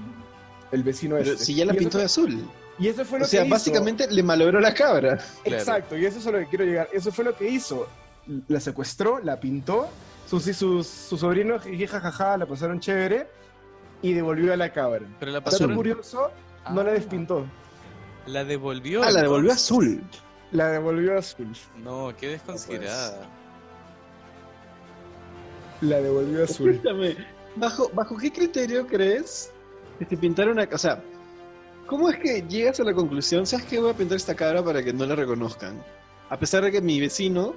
[0.71, 1.45] el vecino Pero este.
[1.45, 2.47] si ya la Y eso pintó de azul.
[2.77, 3.53] Y eso fue lo O sea, que hizo.
[3.55, 5.17] básicamente le malogró la cabra.
[5.43, 5.57] Claro.
[5.59, 6.89] Exacto, y eso es a lo que quiero llegar.
[6.91, 7.87] Eso fue lo que hizo.
[8.47, 9.87] la secuestró, la pintó,
[10.27, 13.27] sus, sus, sus sobrinos, jajaja, la pasaron chévere
[14.01, 15.05] y devolvió a la cabra.
[15.19, 15.73] Pero la Dato pasó.
[15.73, 16.31] curioso,
[16.71, 16.93] no la Ah.
[16.93, 17.45] despintó,
[18.25, 19.03] La devolvió.
[19.03, 20.01] Ah, la devolvió azul.
[20.51, 21.55] la devolvió azul.
[21.83, 23.29] No, qué desconsiderada.
[25.81, 26.71] La devolvió azul.
[26.71, 27.15] Escúchame,
[27.55, 29.51] ¿bajo, ¿bajo qué criterio crees
[29.99, 30.67] que te pintaron una...
[30.71, 31.01] O sea,
[31.85, 34.83] ¿cómo es que llegas a la conclusión, sabes que voy a pintar esta cabra para
[34.83, 35.83] que no la reconozcan?
[36.29, 37.55] A pesar de que mi vecino,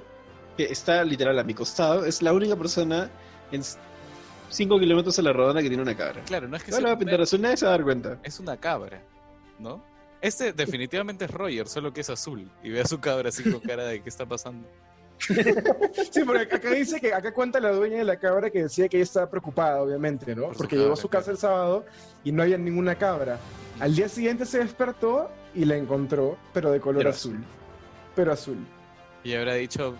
[0.57, 3.09] que está literal a mi costado, es la única persona
[3.51, 3.61] en
[4.49, 6.21] 5 kilómetros a la redonda que tiene una cabra.
[6.25, 7.77] Claro, no es que No sea la va a pintar azul, nadie se va a
[7.77, 8.19] dar cuenta.
[8.23, 9.01] es una cabra,
[9.57, 9.83] ¿no?
[10.21, 12.51] Este definitivamente es Roger, solo que es azul.
[12.61, 14.67] Y ve a su cabra así con cara de qué está pasando.
[16.11, 18.97] Sí, porque acá dice que acá cuenta la dueña de la cabra que decía que
[18.97, 20.43] ella estaba preocupada, obviamente, ¿no?
[20.47, 21.85] Por Porque llegó a su casa el sábado
[22.23, 23.39] y no había ninguna cabra.
[23.79, 27.43] Al día siguiente se despertó y la encontró, pero de color Pero azul.
[28.15, 28.57] Pero azul.
[29.23, 29.95] Y habrá dicho,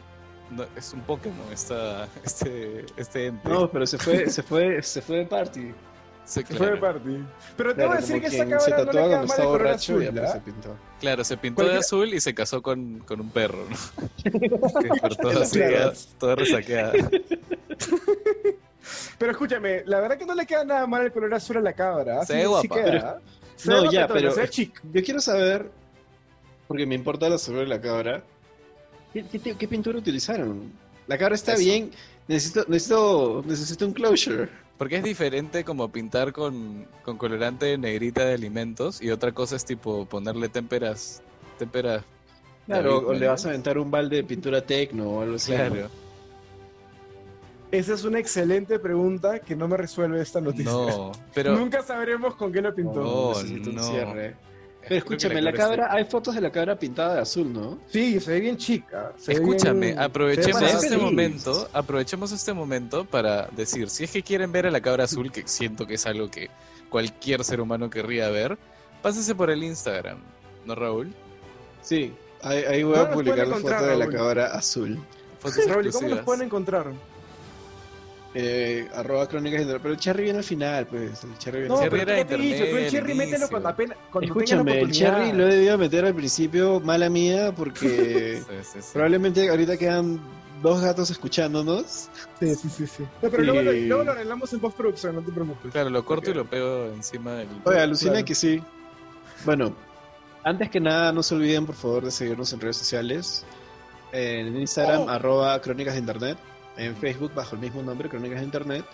[0.51, 3.49] no, es un Pokémon esta, este, este ente.
[3.49, 5.73] No, pero se fue, se fue, se fue de party.
[6.29, 6.75] Sí, fue claro.
[6.75, 7.17] de party.
[7.57, 10.03] Pero Claro, tengo que decir que esta quien se cabra no le cuando borracho azul,
[10.03, 10.33] y pues ¿ah?
[10.33, 10.75] se pintó.
[10.99, 13.75] Claro, se pintó de azul y se casó con, con un perro, ¿no?
[15.53, 16.93] Ya toda resaqueada.
[19.17, 21.73] Pero escúchame, la verdad que no le queda nada mal el color azul a la
[21.73, 22.21] cabra.
[22.21, 22.25] ¿ah?
[22.25, 22.75] Se ve guapa.
[22.75, 23.21] queda.
[23.65, 24.33] No, ya, pero-.
[24.35, 25.69] Yo quiero saber,
[26.67, 28.23] porque me importa la sobre la cabra,
[29.13, 30.71] ¿qué, qué- qué pintura utilizaron?
[31.07, 31.63] La cabra está Eso.
[31.63, 31.91] bien,
[32.27, 34.47] necesito, necesito, necesito un closure.
[34.79, 39.65] Porque es diferente como pintar con, con colorante negrita de alimentos y otra cosa es
[39.65, 41.21] tipo ponerle témperas,
[41.59, 42.03] témperas,
[42.65, 43.31] Claro, o le ¿no?
[43.31, 45.51] vas a aventar un balde de pintura tecno o algo así.
[45.51, 45.89] claro.
[47.71, 50.71] Esa es una excelente pregunta que no me resuelve esta noticia.
[50.71, 53.01] No, pero Nunca sabremos con qué lo pintó.
[53.01, 53.83] No, necesito un no.
[53.83, 54.35] cierre.
[54.89, 57.77] Pero escúchame, la cabra hay fotos de la cabra pintada de azul, ¿no?
[57.87, 59.13] Sí, se ve bien chica.
[59.17, 61.01] se Escúchame, bien- aprovechemos este feliz.
[61.03, 65.31] momento, aprovechemos este momento para decir, si es que quieren ver a la cabra azul,
[65.31, 66.49] que siento que es algo que
[66.89, 68.57] cualquier ser humano querría ver,
[69.03, 70.17] pásense por el Instagram,
[70.65, 71.13] ¿no, Raúl?
[71.81, 72.11] Sí.
[72.41, 74.99] Ahí, ahí voy ¿Dónde a publicar la foto de la cabra azul.
[75.67, 76.87] Raúl, ¿y ¿cómo nos pueden encontrar?
[78.35, 81.23] Eh, arroba crónicas de Pero el cherry viene al final, pues.
[81.23, 82.63] El cherry viene No, pero era ¿qué te he dicho?
[82.69, 86.05] Tú el Cherry al mételo cuando apenas cuando Escúchame, el cherry lo he debido meter
[86.05, 88.89] al principio, mala mía, porque Sí, sí, sí.
[88.93, 90.19] probablemente ahorita quedan
[90.61, 92.09] dos gatos escuchándonos.
[92.39, 93.03] Sí, sí, sí, sí.
[93.21, 95.71] No, pero luego, lo, luego lo arreglamos en postproducción, no te preocupes.
[95.71, 96.35] Claro, lo corto Ok.
[96.35, 97.47] y lo pego encima del...
[97.63, 98.25] Oye, alucina Claro.
[98.25, 98.61] que sí.
[99.45, 99.73] Bueno,
[100.43, 103.43] antes que nada, no se olviden, por favor, de seguirnos en redes sociales.
[104.11, 105.09] En Instagram, Oh.
[105.09, 106.37] arroba Crónicas de Internet.
[106.79, 108.85] En Facebook, bajo el mismo nombre, Crónicas de Internet.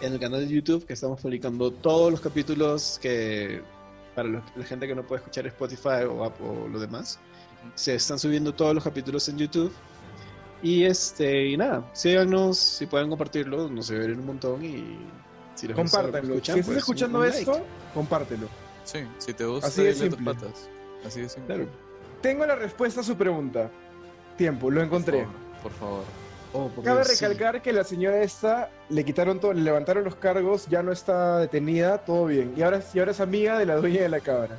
[0.00, 3.62] En el canal de YouTube, que estamos publicando todos los capítulos que,
[4.14, 7.18] para los- la gente que no puede escuchar Spotify o, App o lo demás,
[7.74, 9.72] se están subiendo todos los capítulos en YouTube.
[10.62, 14.98] Y este, y nada, síganos, si pueden compartirlo, nos ayudarían un montón y
[15.54, 16.34] si les gusta lo que Compártanlo.
[16.34, 17.38] escuchan, si estás pues, escuchando like.
[17.38, 17.60] esto,
[17.94, 18.48] compártelo.
[18.84, 20.24] Sí, si te gusta, Así de a tus simple.
[20.24, 20.68] patas.
[21.06, 21.54] Así de simple.
[21.54, 21.70] Claro.
[22.20, 23.70] Tengo la respuesta a su pregunta.
[24.36, 25.26] Tiempo, lo encontré.
[25.62, 26.02] Por favor.
[26.54, 27.12] Oh, Cabe sí.
[27.14, 31.38] recalcar que la señora esta le quitaron todo, le levantaron los cargos, ya no está
[31.38, 32.54] detenida, todo bien.
[32.56, 34.56] Y ahora, y ahora es amiga de la dueña de la cabra.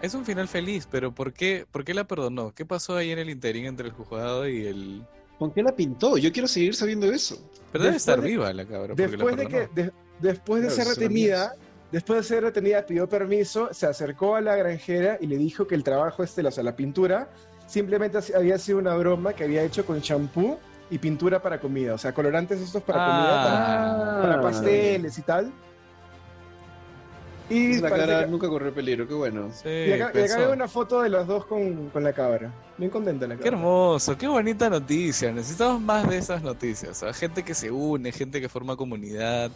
[0.00, 2.52] Es un final feliz, pero ¿por qué, ¿por qué la perdonó?
[2.54, 5.02] ¿Qué pasó ahí en el interín entre el juzgado y el...?
[5.38, 6.16] ¿Con qué la pintó?
[6.18, 7.36] Yo quiero seguir sabiendo eso.
[7.72, 8.88] Pero debe estar de- viva la cabra.
[8.88, 11.54] la Después de que, de- después de Claro, ser retenida,
[11.90, 15.74] después de ser retenida, pidió permiso, se acercó a la granjera y le dijo que
[15.74, 17.28] el trabajo este, o sea, la pintura,
[17.66, 20.58] simplemente había sido una broma que había hecho con champú
[20.92, 21.94] y pintura para comida.
[21.94, 24.22] O sea, colorantes estos para comida, para, Ah.
[24.22, 25.52] para pasteles y tal.
[27.50, 29.50] Y, la cara que- nunca corrió peligro, qué bueno.
[29.52, 30.38] Sí, y acá, y acá pensó.
[30.38, 32.50] veo una foto de los dos con, con la cabra.
[32.78, 33.58] Bien contenta la Qué cabra.
[33.58, 35.32] hermoso, qué bonita noticia.
[35.32, 36.96] Necesitamos más de esas noticias.
[36.98, 37.16] ¿sabes?
[37.18, 39.50] Gente que se une, gente que forma comunidad.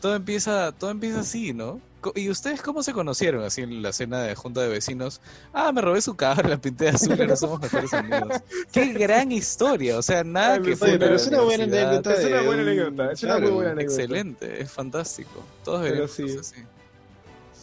[0.00, 1.80] Todo empieza, todo empieza así, ¿no?
[2.14, 5.20] ¿Y ustedes cómo se conocieron así en la cena de junta de vecinos?
[5.52, 8.40] Ah, me robé su cabra, la pinté de azul ahora somos mejores amigos.
[8.72, 12.14] Qué gran historia, o sea, nada Ay, que fue pero es una buena anécdota.
[12.14, 14.02] Es una buena anécdota, es una muy buena anécdota.
[14.02, 15.44] Excelente, es fantástico.
[15.64, 16.22] Todos veremos sí.
[16.22, 16.62] cosas así.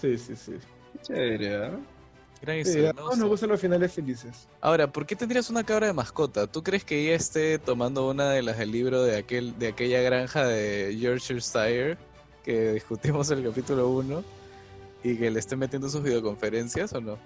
[0.02, 0.54] Sí, sí, sí.
[1.02, 1.72] Chévere, ¿ah?
[2.42, 3.20] Gran Sí, historia, todos gusta.
[3.22, 4.48] nos gustan los finales felices.
[4.62, 6.48] Ahora, ¿por qué tendrías una cabra de mascota?
[6.48, 10.02] ¿Tú crees que ella esté tomando una de las del libro de aquel de aquella
[10.02, 11.40] granja de Yorkshire
[12.46, 14.24] que discutimos en el capítulo 1
[15.04, 17.18] y que le esté metiendo sus videoconferencias o no?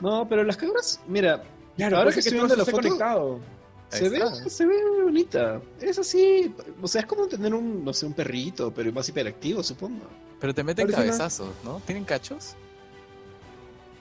[0.00, 1.42] No, pero las cabras, mira,
[1.76, 3.40] Claro, ahora puede que estoy viendo la foto, conectado.
[3.90, 5.60] Se ve, se ve bonita.
[5.80, 6.52] Es así,
[6.82, 10.04] o sea, es como tener un, no sé, un perrito, pero más hiperactivo, supongo.
[10.40, 11.80] Pero te meten Parece una- cabezazos, ¿no?
[11.86, 12.54] ¿Tienen cachos?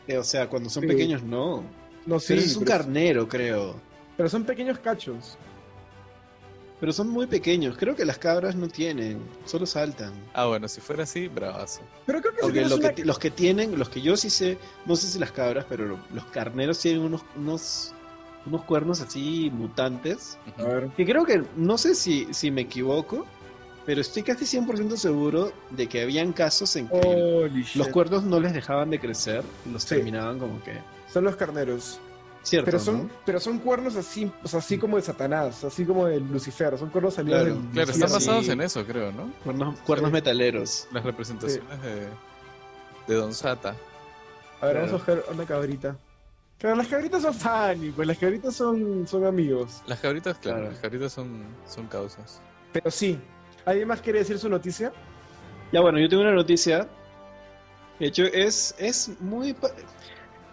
[0.07, 0.88] Eh, o sea, cuando son Sí.
[0.88, 1.63] pequeños, no.
[2.05, 3.76] No, sí, pero ese es un pero, carnero, creo.
[4.17, 5.38] pero son pequeños cachos.
[6.84, 7.77] Pero son muy pequeños.
[7.77, 10.11] Creo que las cabras no tienen, solo saltan.
[10.34, 11.79] Ah, bueno, si fuera así, bravazo.
[12.05, 14.57] Pero creo que si lo una- que los que tienen, los que yo sí sé,
[14.86, 17.93] no sé si las cabras, pero lo- los carneros tienen unos, unos,
[18.45, 20.38] unos cuernos así mutantes.
[20.57, 20.89] A ver.
[20.97, 23.25] Que creo que, no sé si, si me equivoco,
[23.86, 27.75] pero estoy casi 100% seguro de que habían casos en que Holy shit.
[27.77, 29.95] los cuernos no les dejaban de crecer los Sí.
[29.95, 30.73] terminaban como que...
[31.13, 32.01] Son los carneros.
[32.43, 33.09] Cierto, Pero son, ¿no?
[33.25, 36.77] pero son cuernos así, o sea, así como de Satanás, así como de Lucifer.
[36.77, 38.13] Son cuernos salidos Claro, del Claro, están Sí.
[38.13, 39.31] basados en eso, creo, ¿no?
[39.45, 40.13] Cuernos, cuernos Sí.
[40.13, 40.87] metaleros.
[40.91, 42.07] Las representaciones de,
[43.07, 43.69] de Don Sata.
[44.59, 44.79] A ver, Claro.
[44.87, 45.95] vamos a coger una cabrita.
[46.59, 49.81] Claro, las cabritas son funny, pues las cabritas son, son amigos.
[49.87, 50.71] Las cabritas, claro, Claro.
[50.73, 52.41] las cabritas son, son causas.
[52.73, 53.19] Pero sí.
[53.65, 54.91] ¿Alguien más quiere decir su noticia?
[55.71, 56.87] Ya bueno, yo tengo una noticia.
[57.99, 59.55] De hecho, es, es muy...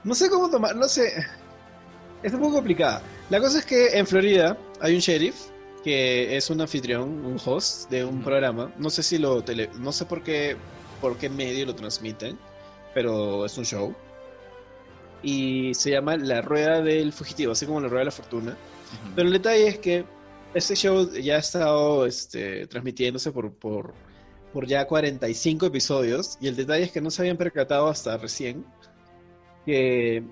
[0.05, 1.13] No sé cómo tomar, no sé.
[2.23, 3.03] Es un poco complicada.
[3.31, 5.37] La cosa es que en Florida hay un sheriff
[5.83, 8.73] que es un anfitrión, un host de un programa.
[8.79, 9.71] No sé si lo tele...
[9.79, 10.57] No sé por qué,
[11.01, 12.39] por qué medio lo transmiten,
[12.95, 13.95] pero es un show.
[15.23, 18.57] Y se llama La Rueda del Fugitivo, así como La Rueda de la Fortuna.
[19.15, 20.05] Pero el detalle es que
[20.53, 23.95] este show ya ha estado este, transmitiéndose por, por,
[24.53, 28.67] por ya 45 episodios y el detalle es que no se habían percatado hasta recién
[29.65, 30.25] que,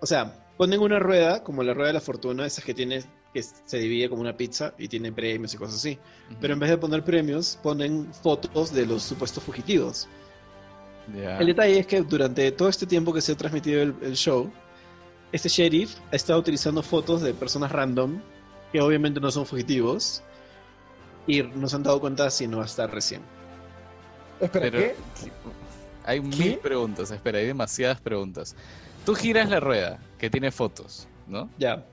[0.00, 3.02] o sea, ponen una rueda como la rueda de la fortuna, esas que tiene
[3.32, 5.98] que se divide como una pizza y tiene premios y cosas así.
[6.30, 6.38] Ujú.
[6.40, 10.08] Pero en vez de poner premios, ponen fotos de los supuestos fugitivos.
[11.14, 11.38] Ya.
[11.38, 14.50] El detalle es que durante todo este tiempo que se ha transmitido el, el show,
[15.32, 18.20] este sheriff ha estado utilizando fotos de personas random
[18.72, 20.22] que obviamente no son fugitivos
[21.26, 23.20] y no se han dado cuenta sino hasta recién.
[24.40, 24.94] Espera, Pero- ¿qué?
[26.04, 28.54] Hay mil preguntas, espera, hay demasiadas preguntas.
[29.04, 31.48] Tú giras la rueda, que tiene fotos, ¿no?
[31.58, 31.84] Ya,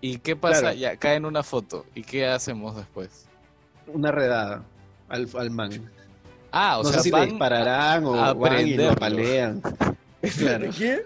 [0.00, 0.60] ¿Y qué pasa?
[0.60, 0.76] Claro.
[0.76, 1.86] Ya, cae en una foto.
[1.94, 3.26] ¿Y qué hacemos después?
[3.86, 4.64] una redada
[5.08, 5.90] al, al man.
[6.50, 8.92] Ah, o no sea, sé si van le dispararán o van y lo prenderlo.
[8.92, 9.62] apalean.
[10.38, 10.70] Claro.
[10.76, 11.02] ¿Qué?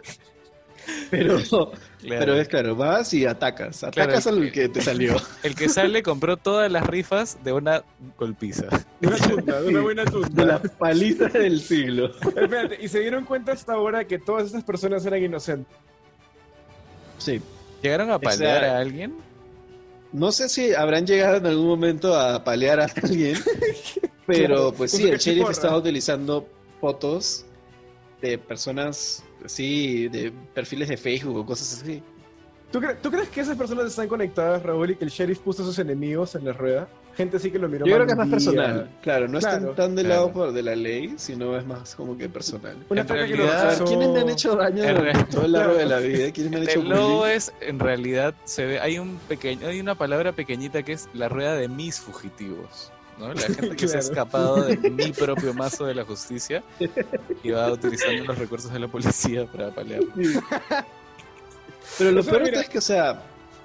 [1.10, 1.72] Pero, Claro.
[2.02, 3.82] pero es claro, vas y atacas.
[3.82, 5.16] Atacas al que te salió.
[5.42, 7.82] El que sale compró todas las rifas de una
[8.18, 8.66] golpiza.
[9.00, 10.44] De una tunda, de una buena De tunda.
[10.44, 12.10] la paliza del siglo.
[12.20, 15.76] Espérate, y se dieron cuenta hasta ahora que todas estas personas eran inocentes.
[17.26, 17.42] Sí.
[17.82, 19.16] ¿Llegaron a palear a alguien?
[20.12, 23.36] No sé si habrán llegado en algún momento a palear a alguien,
[24.26, 26.48] pero pues sí, el sheriff estaba utilizando
[26.80, 27.44] fotos
[28.22, 32.00] de personas así, de perfiles de Facebook o cosas así.
[32.76, 35.62] ¿Tú, cre- tú crees que esas personas están conectadas, Raúl, y que el sheriff puso
[35.62, 36.86] a sus enemigos en la rueda?
[37.16, 38.36] Gente así que lo miró Yo creo que es más día.
[38.36, 40.20] personal, claro, no Claro, están tan del claro.
[40.20, 42.76] lado por- de la ley, sino es más como que personal.
[42.90, 43.84] Una En que realidad- rechazó.
[43.86, 46.30] ¿quiénes me han hecho daño En todo el largo de la vida?
[46.32, 47.34] ¿Quiénes me han hecho El logo bullying?
[47.34, 51.30] es, en realidad, se ve, hay un pequeño, hay una palabra pequeñita que es la
[51.30, 52.92] rueda de mis fugitivos.
[53.18, 53.32] ¿no?
[53.32, 56.62] La gente que se ha escapado de mi propio mazo de la justicia
[57.42, 60.02] y va utilizando los recursos de la policía para palear.
[61.98, 63.22] Pero lo O sea, peor mira- es que, o sea,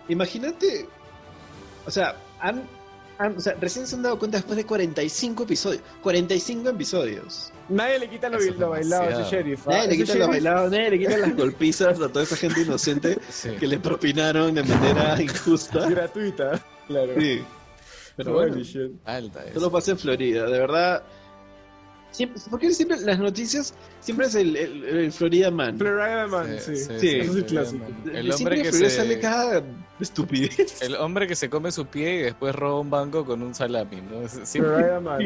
[0.07, 0.87] imagínate,
[1.85, 2.63] o sea, han,
[3.17, 7.51] han- o sea, recién se han dado cuenta después de 45 episodios, 45 episodios.
[7.69, 9.67] Nadie le quita lo, lo bailado a ese sheriff.
[9.67, 9.71] ¿ah?
[9.71, 12.61] Nadie le quita los sheriff- bailados, nadie le quita las golpizas a toda esa gente
[12.61, 13.49] inocente Sí.
[13.59, 15.89] que le propinaron de manera injusta.
[15.89, 17.13] Gratuita, claro.
[17.19, 17.41] Sí.
[18.17, 18.55] Pero bueno.
[19.05, 21.03] Alta solo pasa en Florida, de verdad.
[22.11, 25.77] Siempre, ¿Por qué siempre las noticias siempre es el, el- el Florida Man?
[25.77, 26.75] Florida Man, sí.
[26.75, 27.85] sí, Eso es el sí, clásico.
[27.85, 28.01] man.
[28.05, 28.95] El hombre siempre que Florida se...
[28.97, 29.63] sale cada
[29.99, 30.81] estupidez.
[30.81, 34.01] El hombre que se come su pie y después roba un banco con un salami,
[34.01, 34.27] ¿no?
[34.27, 35.21] Florida Man.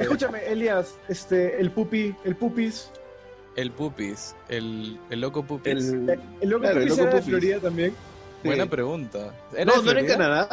[0.00, 2.90] Escúchame, Elias, este, el pupi, el pupis,
[3.56, 5.72] el pupis, el, el loco pupis.
[5.74, 7.22] El- el loco Claro, el pupis loco era de.
[7.22, 7.94] Florida también.
[8.42, 8.68] Buena Sí.
[8.70, 9.34] pregunta.
[9.54, 10.06] ¿Era No, no era en?
[10.06, 10.48] Canadá.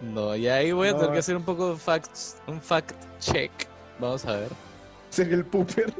[0.00, 2.10] No, y ahí voy a tener que hacer un poco de fact,
[2.48, 3.50] un fact check.
[3.98, 4.48] Vamos a ver.
[5.16, 5.94] Sería el pooper.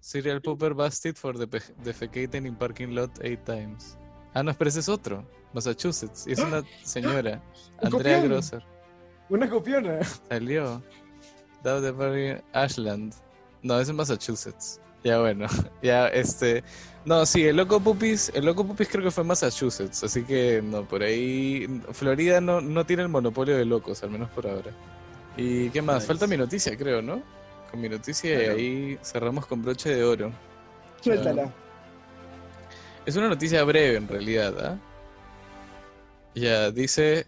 [0.00, 3.96] Serial Pooper busted for defecating in parking lot eight times.
[4.34, 5.24] Ah, no, pero ese es otro.
[5.52, 6.24] Massachusetts.
[6.26, 7.42] Y es una señora.
[7.82, 8.28] Un Andrea copión.
[8.32, 8.62] Grosser.
[9.28, 9.98] Una copiona.
[10.28, 10.82] Salió.
[11.64, 13.14] Parking- Ashland.
[13.62, 14.80] No, es en Massachusetts.
[15.04, 15.46] Ya bueno.
[15.82, 16.62] Ya este.
[17.04, 20.62] No, sí, el loco Pupis, el loco Pupis creo que fue en Massachusetts, así que
[20.62, 24.70] no, por ahí Florida no, no tiene el monopolio de locos, al menos por ahora.
[25.36, 25.96] ¿Y qué más?
[25.96, 26.06] Nice.
[26.06, 27.22] Falta mi noticia, creo, ¿no?
[27.70, 28.58] Con mi noticia Claro.
[28.58, 30.32] y ahí cerramos con broche de oro.
[31.00, 31.52] Suéltala.
[33.06, 34.78] Es una noticia breve en realidad, ¿ah?
[36.34, 37.26] Ya, dice.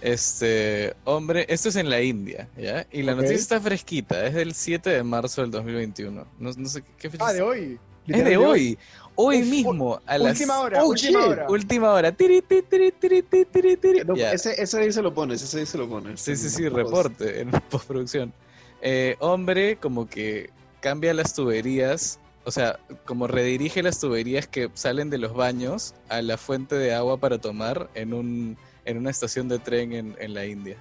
[0.00, 0.94] Este.
[1.04, 2.86] Hombre, esto es en la India, ¿ya?
[2.92, 6.26] Y la noticia está fresquita, es del 7 de marzo del 2021.
[6.38, 7.26] No, no sé qué fecha.
[7.26, 7.80] Ah, de hoy.
[8.06, 8.46] Es de hoy.
[8.46, 8.78] Hoy
[9.20, 11.28] Uf, mismo, a las Última hora, Oh, última shit.
[11.30, 11.46] hora.
[11.50, 12.12] última hora.
[12.12, 14.04] Tiri, tiri, tiri, tiri, tiri, tiri, tiri.
[14.04, 16.20] No, ese, ese ahí se lo pones, ese ahí se lo pones.
[16.20, 18.32] Sí, sí, sí, reporte en postproducción.
[18.80, 20.50] Eh, hombre, como que
[20.80, 26.22] cambia las tuberías, o sea, como redirige las tuberías que salen de los baños a
[26.22, 30.32] la fuente de agua para tomar en, un, en una estación de tren en, en
[30.32, 30.76] la India.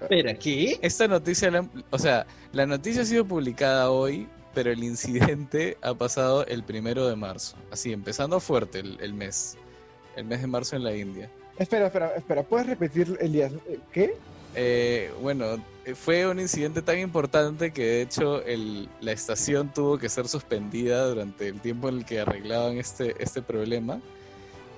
[0.00, 0.78] Espera, ¿qué?
[0.82, 5.92] Esta noticia, la- o sea, la noticia ha sido publicada hoy, pero el incidente ha
[5.92, 7.56] pasado el primero de marzo.
[7.70, 9.58] Así, empezando fuerte el, el mes.
[10.16, 11.30] El mes de marzo en la India.
[11.58, 12.42] Espera, espera, espera.
[12.42, 13.52] ¿Puedes repetir, Elías?
[13.68, 14.14] Eh, ¿Qué?
[14.54, 19.98] Eh, bueno, eh, fue un incidente tan importante que de hecho el- la estación tuvo
[19.98, 24.00] que ser suspendida durante el tiempo en el que arreglaban este, este problema.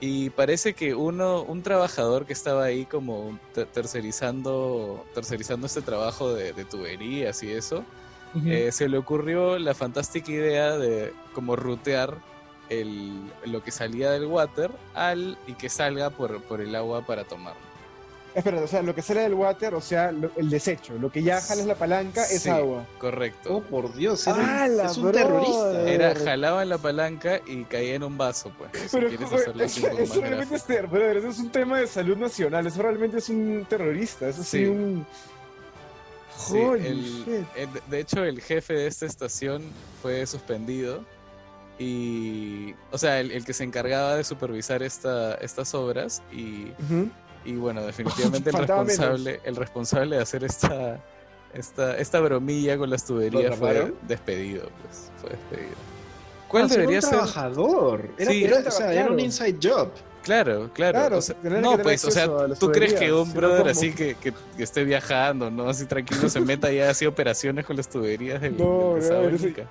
[0.01, 6.35] Y parece que uno, un trabajador que estaba ahí como te- tercerizando, tercerizando este trabajo
[6.35, 7.85] de, de tuberías y eso,
[8.47, 12.15] eh, se le ocurrió la fantástica idea de como rutear
[12.69, 17.25] el, lo que salía del water al y que salga por, por el agua para
[17.25, 17.55] tomar.
[18.35, 21.23] Espera, o sea, lo que sale del water, o sea, lo- el desecho, lo que
[21.23, 22.51] ya jalas la palanca es Sí.
[22.51, 22.85] agua.
[22.99, 23.57] Correcto.
[23.57, 25.91] Oh, por Dios, era un- ¡Hala, es un terrorista.
[25.91, 28.71] Era, jalaban la palanca y caía en un vaso, pues.
[28.83, 31.87] Si Pero quieres joder, hacerlo así un eso, eso realmente es, es un tema de
[31.87, 34.65] salud nacional, eso realmente es un terrorista, eso sí, Sí.
[34.67, 35.07] un...
[36.39, 37.47] Sí, Holy el- shit.
[37.57, 41.05] el- de hecho, el jefe de esta estación fue suspendido
[41.79, 46.69] y, o sea, el, el que se encargaba de supervisar esta, estas obras y,
[47.45, 48.69] y bueno, definitivamente el menos.
[48.69, 51.05] responsable, el responsable de hacer esta,
[51.55, 55.77] esta, esta bromilla con las tuberías fue despedido, pues, fue despedido.
[56.49, 57.11] ¿Cuál Ah, debería era un ser?
[57.11, 58.11] trabajador.
[58.19, 59.91] Era, Sí, era- era- o sea, era un inside job.
[60.23, 60.99] Claro, claro.
[60.99, 62.29] Claro, o sea, no, pues, o sea,
[62.59, 63.71] ¿tú crees que un brother ¿cómo?
[63.71, 65.69] así que, que, que esté viajando, ¿no?
[65.71, 69.63] Así tranquilo se meta y así operaciones con las tuberías del, No, del Nunca.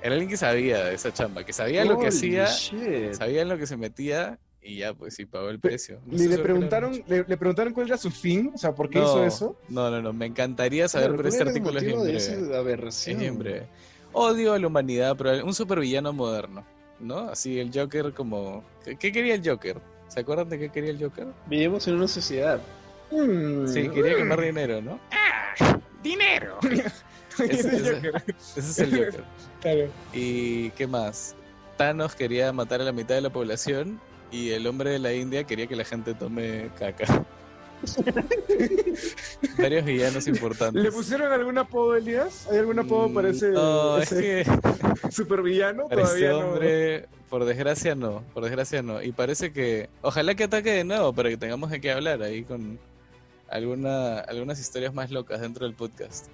[0.00, 3.14] Era alguien que sabía de esa chamba, que sabía lo que Holy hacía, shit.
[3.14, 6.00] sabía en lo que se metía y ya, pues sí, pagó el precio.
[6.06, 8.52] No ¿Le, le preguntaron, le, le preguntaron cuál era su fin?
[8.54, 9.56] O sea, ¿por qué no, hizo eso?
[9.68, 12.16] No, no, no, me encantaría saber, pero ¿cuál este artículo es de breve.
[12.16, 13.16] esa aberración?
[13.16, 13.66] Es bien breve.
[14.12, 16.64] Odio a la humanidad, pero un supervillano moderno,
[16.98, 17.18] ¿no?
[17.30, 18.64] Así el Joker como...
[18.84, 19.80] ¿Qué, qué quería el Joker?
[20.08, 21.26] ¿Se acuerdan de qué quería el Joker?
[21.46, 22.60] Vivimos en una sociedad.
[23.10, 23.66] Mm.
[23.68, 24.98] Sí, quería quemar dinero, ¿no?
[26.02, 26.58] ¡Dinero!
[26.62, 26.94] Ese-
[27.76, 28.12] ese-
[28.56, 29.24] Ese es el Joker.
[29.60, 29.88] Claro.
[30.12, 31.34] ¿Y qué más?
[31.76, 34.00] Thanos quería matar a la mitad de la población
[34.30, 37.24] y el hombre de la India quería que la gente tome caca.
[39.58, 40.82] Varios villanos importantes.
[40.82, 42.46] ¿Le pusieron algún apodo, Elías?
[42.50, 45.88] ¿Hay algún apodo para ese, Mm, No, es ese que supervillano?
[45.88, 46.48] para Todavía este no.
[46.48, 49.02] hombre, por desgracia no, por desgracia no.
[49.02, 52.42] Y parece que, ojalá que ataque de nuevo para que tengamos de qué hablar ahí
[52.44, 52.78] con
[53.48, 56.26] alguna, algunas historias más locas dentro del podcast.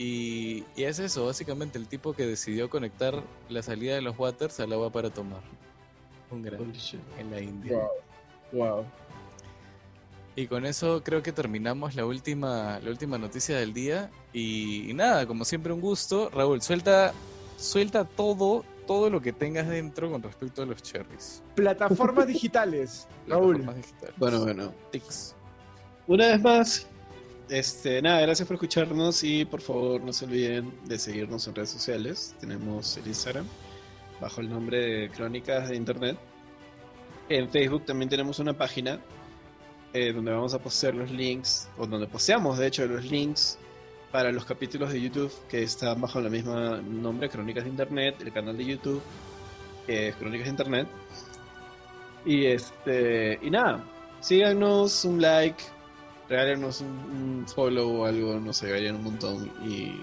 [0.00, 4.60] Y, y es eso, básicamente el tipo que decidió conectar la salida de los waters
[4.60, 5.40] al agua para tomar.
[6.30, 6.60] Un gran
[7.18, 7.78] en la India.
[8.52, 8.76] Wow.
[8.76, 8.84] Wow.
[10.38, 14.08] Y con eso creo que terminamos la última, la última noticia del día.
[14.32, 16.30] Y, y nada, como siempre un gusto.
[16.30, 17.12] Raúl, suelta,
[17.56, 21.42] suelta todo, todo lo que tengas dentro con respecto a los cherries.
[21.56, 23.56] Plataformas digitales, Raúl.
[23.56, 24.14] Plataformas digitales.
[24.16, 24.74] Bueno, bueno.
[24.92, 25.34] Tics.
[26.06, 26.86] Una vez más,
[27.48, 31.70] este, nada, gracias por escucharnos y por favor no se olviden de seguirnos en redes
[31.70, 32.36] sociales.
[32.38, 33.46] Tenemos el Instagram
[34.20, 36.16] bajo el nombre de Crónicas de Internet.
[37.28, 39.00] En Facebook también tenemos una página
[39.92, 43.58] eh, donde vamos a postear los links, o donde posteamos de hecho los links
[44.12, 48.32] para los capítulos de YouTube que están bajo el mismo nombre, Crónicas de Internet, el
[48.32, 49.02] canal de YouTube
[49.88, 50.88] que es Crónicas de Internet.
[52.24, 53.82] Y este, y nada,
[54.20, 55.64] síganos, un like,
[56.28, 59.50] regálenos un, un follow o algo, nos ayudarían un montón.
[59.64, 59.98] Y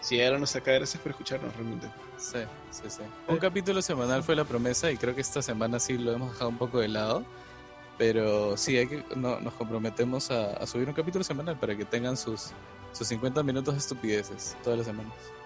[0.00, 1.88] si llegaron hasta acá, gracias por escucharnos realmente.
[2.18, 3.02] Sí, sí, sí.
[3.26, 6.50] Un capítulo semanal fue la promesa y creo que esta semana sí lo hemos dejado
[6.50, 7.24] un poco de lado.
[7.96, 12.16] Pero sí, hay que, no, nos comprometemos a, subir un capítulo semanal para que tengan
[12.16, 12.50] sus,
[12.92, 15.14] sus 50 minutos de estupideces todas las semanas.